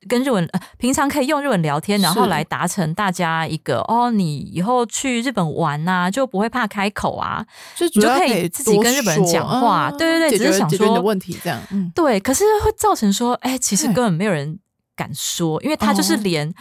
[0.09, 7.45] 跟日文呃，平常可以用日文聊天，然后来达成大家一个哦，你以后去日本玩呐，就不会怕开口啊，
[7.77, 14.59] 就你就可以自己跟日本人讲话，对对对，只是想说的问题这样，嗯，对，可是会造成说，哎，其实根本没有人
[14.97, 16.53] 敢说，因为他就是连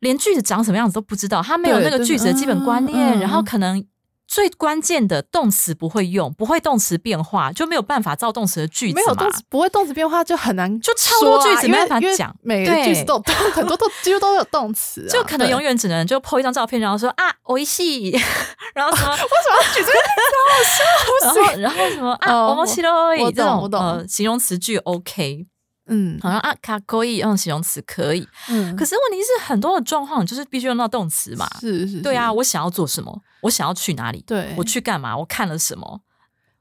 [0.00, 3.84] 连句子长什么样子都不知道，他没有那个句子的基本观念，然后可能。
[4.30, 12.32] 最关键的动词不会用，不会动词变化就没有办法造动词的句子没有动词不会动词变化就很难，就超多句子没办法讲。
[12.40, 13.20] 每个句子都
[13.52, 18.12] 很多都几乎都有动词，就可能永远只能就 po 一张照片，然后说啊，我一系，
[18.72, 19.10] 然后什么？
[19.10, 19.98] 为什么要举这个？
[21.26, 21.58] 好笑？
[21.58, 22.12] 然后然后什么？
[22.20, 25.48] 啊，我们西罗伊这种呃形容词句 OK。
[25.90, 36.00] 嗯，好像啊，卡可以用形容词可以，嗯，可是问题是很多的状况就是必须用到动词嘛，是是，对啊，我想要做什么，我想要去哪里，对，我去干嘛，我看了什么，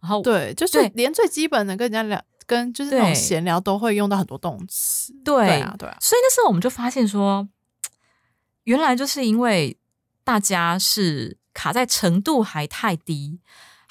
[0.01, 7.47] 然后对，就是连最基本的跟人家聊，跟就是那种闲聊都会用到很多动词，对啊对啊，所以那时候我们就发现说，
[8.63, 9.77] 原来就是因为
[10.23, 13.39] 大家是卡在程度还太低。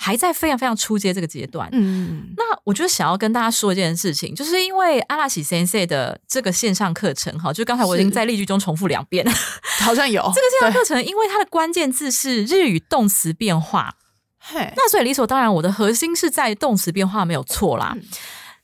[0.01, 9.28] 还在非常非常初阶这个阶段，嗯，那我就想要跟大家说一件事情，就是因为阿拉喜先生的这个线上课程，哈，就刚才我已经在例句中重复两遍，
[9.82, 13.96] 好像有这个线上课程，因为它的关键字是日语动词变化，
[14.38, 17.96] 嘿，那所以理所当然，我的核心是在动词变化没有错啦，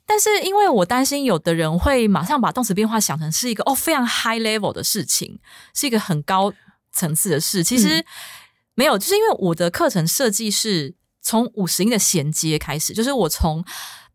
[0.07, 5.41] 但是因为我担心有的人会马上把动词变化想成是一个哦非常 high level 的事情，
[5.74, 6.53] 是一个很高
[6.93, 8.05] 层次的事，其实
[8.76, 10.95] 没有，就是因为我的课程设计是。
[11.25, 13.64] 从五十音的衔接开始，就是我从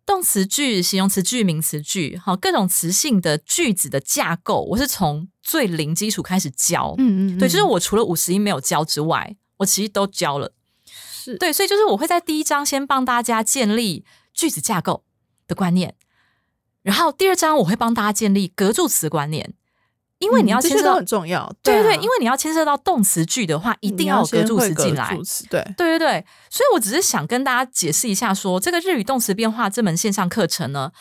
[0.06, 6.94] 动词句、形容词句、名词句，好各种词性的句子的架构，我是从最零基础开始教。
[7.00, 10.54] 嗯嗯，对，就是我除了五十音没有教之外，我其实都教了。
[10.86, 15.04] 是对，所以就是我会在第一章先帮大家建立句子架构
[15.48, 15.96] 的观念，
[16.84, 19.54] 然后第二章我会帮大家建立格助词观念，
[20.20, 25.18] 因为你要牵涉到很重要，对对对，因为你要牵涉到动词句的话，一定要有格助词进来，
[25.50, 26.26] 对对对对。
[26.50, 30.92] 所以我只是想跟大家解释一下，说这个日语动词变化这门线上课程呢，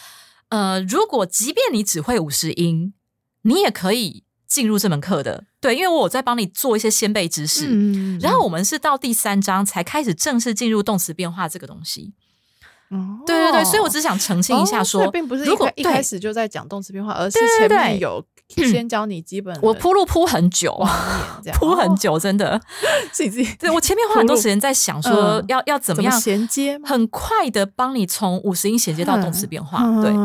[0.51, 2.95] 呃，如果即便你只会五十音，
[3.43, 5.45] 你也可以进入这门课的。
[5.61, 7.67] 对，因为我在帮你做一些先辈知识，
[8.21, 12.15] 然后我们是到第三章才开始正式进入动词变化这个东西。
[12.91, 19.59] 哦，对对对，所以我只想澄清一下，说并不是如果一开始就在讲动词变化，而是前面有先教你基本。
[19.63, 20.73] 我铺路铺很久，
[21.55, 22.61] 铺很久，真的
[23.13, 23.55] 自己自己。
[23.57, 29.79] 对我前面花很多时间在想说要要怎么样衔接，很快的帮你从五十音衔接到动词变化。
[30.03, 30.17] 对，因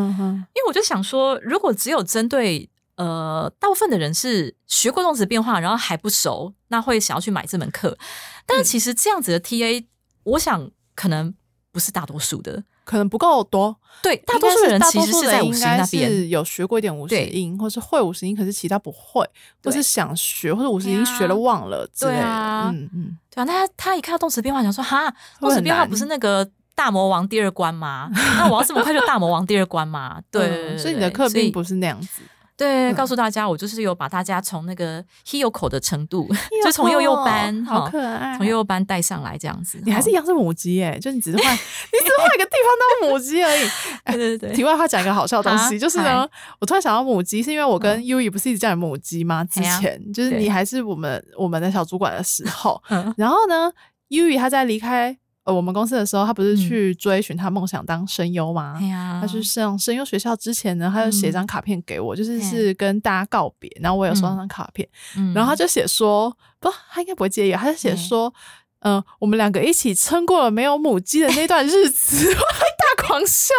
[0.55, 7.97] 为我就想说，如果只有针对呃大部分的人是学过动词变化，然后还不熟，那会想要去买这门课。
[8.45, 9.85] 但是其实这样子的 TA，
[10.23, 11.33] 我想可能。
[11.73, 13.75] 不是大多数的，可能不够多。
[14.01, 19.25] 对，大多数人其实是在五十音那边有学过一点五十音，或是会五十音，可是其他不会，
[19.63, 22.21] 或是想学，或者五十音学了忘了之类的。
[22.21, 23.45] 嗯嗯，对啊。
[23.45, 28.09] 那他他一看到动词变化，想说哈，动词变化不是那个大魔王第二关吗？
[28.37, 30.19] 那我要这么快就大魔王第二关吗？
[30.29, 32.21] 对，所以你的课并不是那样子。
[32.55, 36.27] 对，告诉大家，我就是有把大家从那个 he 口的程度，
[36.63, 39.81] 就从幼幼班，好可爱，从幼幼班带上来这样子。
[39.83, 43.67] 你还是一样是母鸡哎，就你只是换， 你只是换一个地方当母鸡而已。
[44.13, 44.53] 对对对。
[44.53, 46.27] 题外话讲一个好笑的东西，就是呢，
[46.59, 49.43] 我突然想到母鸡，是因为我跟 U 宇不是一直叫你母鸡吗？
[49.45, 52.81] 之前就是你还是我们我们的小主管的时候，
[53.17, 53.71] 然后呢
[54.09, 55.17] ，U 宇他在离开。
[55.45, 58.77] 呃，我们公司的时候，他不是去追寻他梦想当声优吗？
[59.19, 63.69] 他去上声优学校之前呢，他就写一张卡片给我，就是是跟大家告别。
[63.81, 64.87] 然后我有收到张卡片，
[65.35, 67.51] 然后他就写说，不，他应该不会介意。
[67.51, 68.33] 他就写说，
[68.79, 73.53] 嗯，我们两个一起撑过了没有母鸡的那段日子， 大狂笑。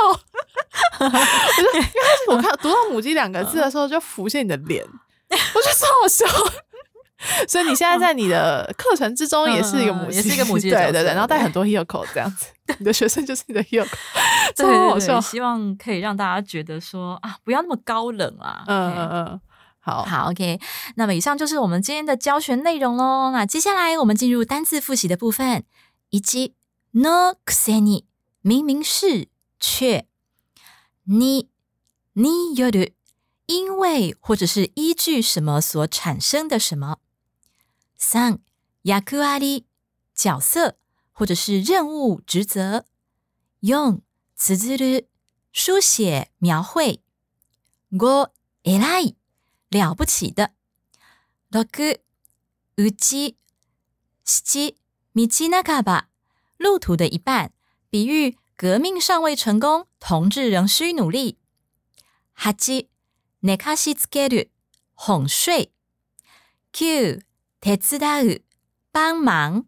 [1.00, 4.82] 我就一开始我看读到母鸡两个字的时候，就浮现你的脸，
[5.28, 6.24] 我觉得超好笑。
[7.48, 12.46] 所以你现在在你的课程之中也是一个母鸡，也是一个母鸡，对对对，然后带很多 hero 口这样子，
[12.78, 13.86] 你的学生就是你的 hero，
[14.54, 15.20] 超好笑。
[15.20, 18.64] 希望可以让大家觉得说啊，不要那么高冷啊。
[18.66, 19.40] 嗯嗯嗯，
[19.80, 20.60] 好好 OK。
[20.96, 23.30] 那么以上就是我们今天的教学内容喽。
[23.30, 25.64] 那接下来我们进入单字复习的部分，
[26.10, 26.54] 以及
[26.92, 28.04] no kuseni
[28.42, 30.06] 明明是却
[31.04, 31.48] 你
[32.12, 32.90] 你有的
[33.46, 36.98] 因为或者是依据什么所产生的什么。
[38.03, 38.39] 三、
[38.83, 39.65] 役割
[40.15, 40.77] 角色
[41.11, 42.85] 或者是任务职责。
[43.61, 44.01] 四、
[44.35, 45.07] つづる
[45.51, 47.01] 书写描绘。
[47.91, 48.31] 五、
[48.63, 49.15] 偉い
[49.69, 50.51] 了不起的。
[51.49, 51.63] 六、
[52.77, 53.35] うち、
[54.23, 54.75] 七、
[55.13, 56.05] 道半ば
[56.57, 57.51] 路途的一半，
[57.89, 61.37] 比喻革命尚未成功，同志仍需努力。
[62.33, 62.53] 八、
[63.41, 64.51] 寝かしつける
[64.93, 65.73] 哄睡。
[66.71, 67.21] 九、
[67.64, 68.42] 手伝う、
[68.92, 69.64] 帮忙。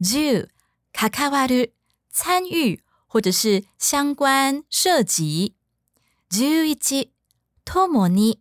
[0.00, 0.48] 十、
[0.90, 1.74] 関わる、
[2.08, 5.54] 参与或者是相关、涉及。
[6.30, 7.12] 十一、
[7.62, 8.40] 共に、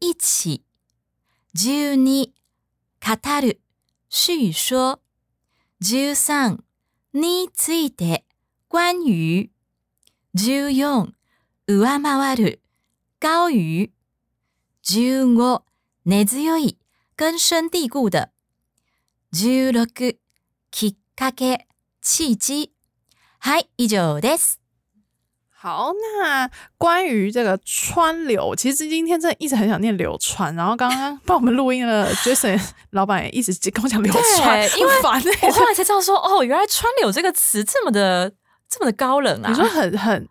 [0.00, 0.64] 一起。
[1.52, 2.32] 十二、
[3.02, 3.60] 語る、
[4.08, 5.00] 叙说。
[5.78, 6.64] 十三、
[7.12, 8.24] について、
[8.66, 9.50] 关于。
[10.32, 11.12] 十四、
[11.66, 12.62] 上回る、
[13.20, 13.92] 高于。
[14.82, 15.66] 十五、
[16.06, 16.78] 根強い、
[17.15, 18.31] 根深蒂固的。
[19.31, 20.17] 十六、き
[20.71, 21.61] っかけ、
[22.03, 22.71] 契机。
[23.39, 24.55] はい、以上です。
[25.49, 32.59] 好，那关于这个川流，其实今天真的一直很想念流川，然后刚刚帮我们录音了，Jason
[32.89, 38.33] 老板也一直跟我讲流川，因为我后来才知道说，哦，原来川流这个词这么的
[38.67, 39.49] 这么的高冷啊！
[39.49, 40.27] 你说很很。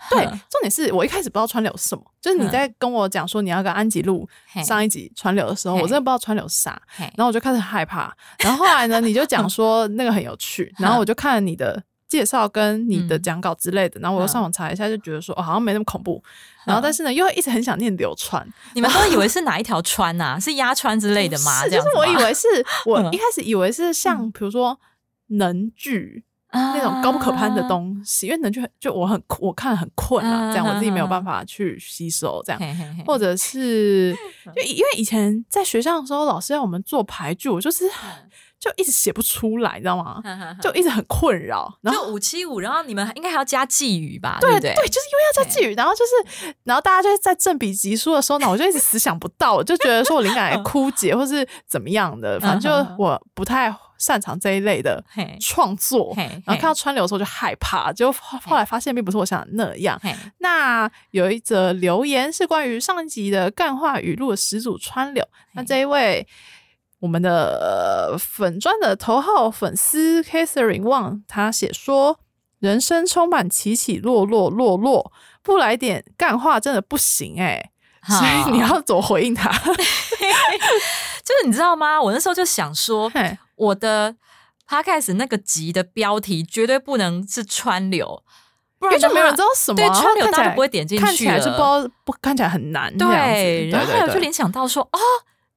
[0.10, 4.28] 对，重点是我一开始不知道川流是什么，就是你在跟我讲说你要跟安吉路
[4.64, 8.14] 上一集川流的时候，我真的不知道川流是啥，然后我就开始害怕。
[8.40, 16.22] 然后后来呢，你就讲 说那个很有趣，然后我就看了你的介绍跟你的讲稿之类的，然后我又上网查一下，就觉得说哦好像没那么恐怖。
[16.64, 20.38] 然后但是呢，又一直很想念流川，你们都以为是哪一条川呐？
[20.40, 21.64] 是鸭川之类的吗？
[21.68, 22.46] 就是我以为是
[22.86, 24.78] 我一开始以为是像比如说
[25.28, 26.24] 能剧。
[26.52, 32.60] 那种高不可攀的东西，因为能就就我很我看很困啊，这样我自己没有办法去吸收，这样
[33.06, 34.16] 或者是
[34.56, 37.84] 就因为以前在学校的时候，老师要我们做排剧，我就是
[38.58, 40.22] 就一直写不出来，你知道吗？
[40.62, 41.78] 就一直很困扰。
[41.82, 44.38] 然后五七五，然后你们应该还要加寄语吧？
[44.40, 53.72] 对对，就是因为要加寄语，然后就是然后大家就是在正笔疾书的时候呢，我就一直思想不到，就觉得说我灵感 枯竭或是怎么样的，反正就我不太。
[53.98, 55.04] 擅长这一类的
[55.40, 60.00] 创作，然后看到川流的时候就害怕，就后来发现并不是我想的那样。
[60.38, 66.26] 那有一则留言是关于上一集的干话语录的始祖川流，那这一位
[67.00, 72.20] 我们的粉砖的头号粉丝 Catherine Wang，他写说：
[72.60, 77.70] 人生充满起起落落落落，不来点干话真的不行 哎。
[78.06, 79.50] 所以你要怎么回应他？
[79.52, 82.00] 就是你知道吗？
[82.00, 83.10] 我那时候就想说，
[83.58, 84.16] 我的
[84.68, 88.22] podcast 那个集的标题绝对不能是川流，
[88.78, 89.76] 不然就没有人知道什么。
[89.76, 92.96] 对，川流大家不会点进去，看起来是不知道不看起来很难。
[92.96, 94.98] 对，然后后来就联想到说，哦，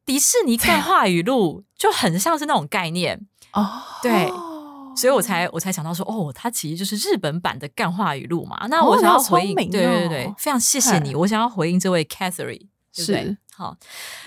[0.05, 3.83] 迪士尼看话语录就很像是那种概念哦。
[4.01, 4.31] 对。
[4.93, 8.67] 所以我才我才想到说，哦，它其实就是日本版的干话语录嘛。
[8.67, 11.15] 那我想要回应，对对对，非常谢谢你。
[11.15, 13.75] 我想要回应这位 Catherine，是好，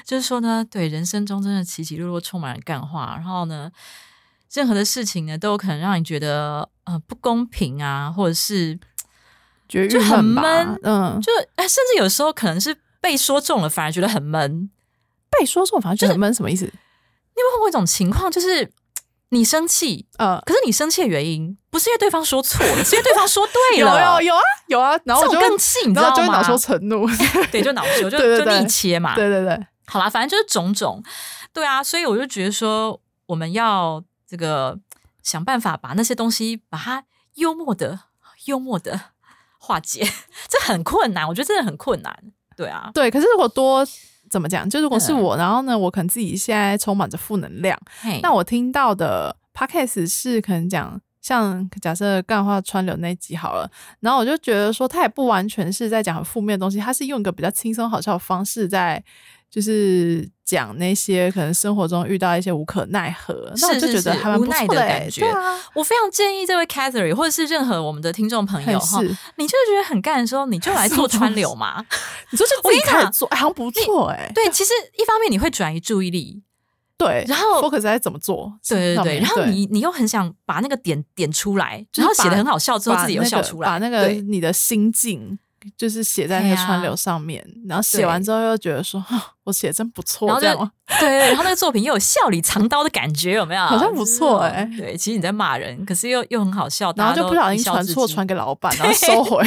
[0.05, 3.71] 就是说呢，对人生中真的起起落落充满了干话，然后呢，
[4.53, 8.79] 任何的事情呢都有可能让你觉得呃不公平啊，或者是
[9.69, 14.71] 觉得就很闷，嗯，就哎，甚至有时候可能是被说中了，反而觉得很闷。
[15.31, 16.65] 被说中反而觉得很闷，什么意思？
[16.65, 18.71] 你有碰过一种情况，就是。
[19.31, 24.21] 你生气，呃，可是你生气的原因不是因为对方说错了， 是因为对方说对了。
[24.21, 26.17] 有有有啊有啊，然后就更气，你知道吗？
[26.17, 27.07] 就恼羞成怒，
[27.51, 29.15] 对，就恼羞，就就逆切嘛。
[29.15, 31.03] 对对对，好啦，反正就是种种，
[31.53, 34.79] 对啊，所以我就觉得说，我们要这个
[35.23, 37.05] 想办法把那些东西把它
[37.35, 37.99] 幽默的、
[38.45, 39.01] 幽默的
[39.59, 40.09] 化解，
[40.49, 42.17] 这很困难，我觉得真的很困难。
[42.57, 43.85] 对啊，对，可是如果多。
[44.35, 44.69] 怎么讲？
[44.69, 47.79] 就如果是我，然后呢，我可能自己现在充满着负能量。
[48.21, 53.71] 那我听到的 podcast 是可能讲，像假设干话川流那集好了，
[54.01, 59.05] 然后我就觉得说，他也不完全是在讲很负面的东西，他是用一个比较轻松好笑的方式在。
[59.51, 65.27] 就是讲那些可能生活中遇到一些无可奈何，那我就觉得还蛮无奈的感觉。
[65.75, 71.85] 我非常建议这位 Catherine 或者是任何我们的听众朋友哈，你就是觉得很干的时候，你就来做川流嘛。
[72.31, 74.31] 你说就自己开始做，好像不错哎。
[74.33, 76.41] 对，其实一方面你会转移注意力，
[76.97, 85.37] 对，然后 focus 在怎么做，对对对，然后你你又很想把那个点点出来，然后写的很好笑之后自己又笑出来，把那个你的心境。
[85.77, 89.05] 就是写在那个川流上面，然后写完之后又觉得说，
[89.45, 93.63] 我写真不错，然后就对，然后那个作品又有笑里藏刀的感觉，有没有？
[93.63, 94.69] 好像不错哎。
[94.77, 99.45] 对，其实你在骂人，可是又又很好笑，然后就不小心传错，传给老板， 然后收回。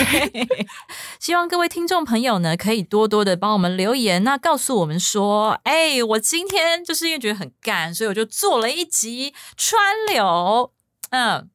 [1.20, 9.80] 希望各位听众朋友呢，可以多多的帮我们留言，那告诉我们说，哎，我今天就是因为觉得很干，所以我就做了一集川
[10.12, 10.72] 流，
[11.12, 11.50] 嗯。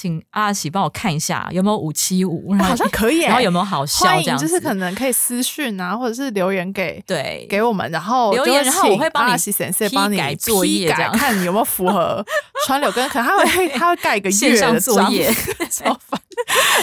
[0.00, 7.46] 请阿喜帮我看一下有没有五七五，好像可以，然后有没有好笑这样就是可能可以私讯啊，或者是留言给对。
[7.50, 11.12] 给我们，然后留言，然后我会帮你先生帮你改作业，这样。
[11.12, 12.24] 看你有没有符合
[12.66, 15.30] 川柳跟可能他会 他会盖一个线上作业，
[15.70, 16.18] 超烦，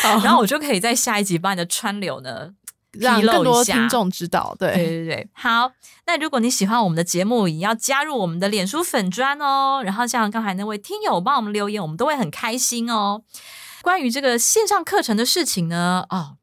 [0.24, 2.52] 然后我就可以在下一集把你的川柳呢。
[3.00, 5.72] 让更多听众知道，对对对对，好。
[6.06, 9.82] 那如果你喜欢我们的节目，也要加入我们的脸书粉砖哦。
[9.84, 13.24] 然后像刚才那位听友帮我们留言，我们都会很开心哦。
[13.82, 16.38] 关于这个线上课程的事情呢，哦，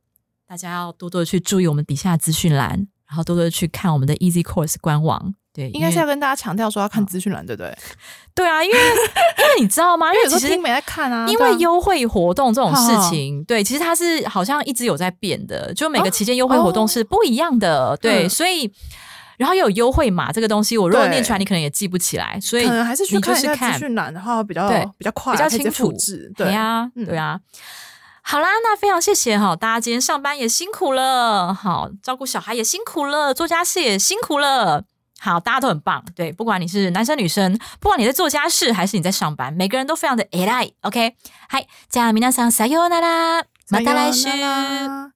[0.46, 5.34] 大家要多多的去注意我们底下资讯栏，然后多多的去看我们的 Easy Course 官网。
[5.54, 7.72] 对，应该是要跟大家强调说要看资讯栏，对不对？
[8.34, 10.10] 对啊，因为因为你知道吗？
[10.12, 11.28] 因为其实没在看啊。
[11.28, 17.96] 因为优惠活动这种事情，对，其实它是好像一直有在变的，就每个期间优惠活动是不一样的。
[17.98, 18.68] 对，所以
[19.36, 25.92] 然后又有优惠码这个东西，我如果念出来，你可能也记不起来，所以可能还是去看一下资讯栏的话，比较比较快，比较清楚。
[26.36, 27.38] 对呀，对啊。
[28.26, 34.84] 好啦，那非常谢谢哈，大家今天上班也辛苦了，好照顾小孩也辛苦了，做家事也辛苦了。
[35.19, 41.15] 好，大家都很棒，对，不管你是男生女生，不管你在做家事还是你在上班，每个人都非常的 AI。OK，
[41.49, 45.12] 嗨，じゃあ皆さんさようなら、また来週。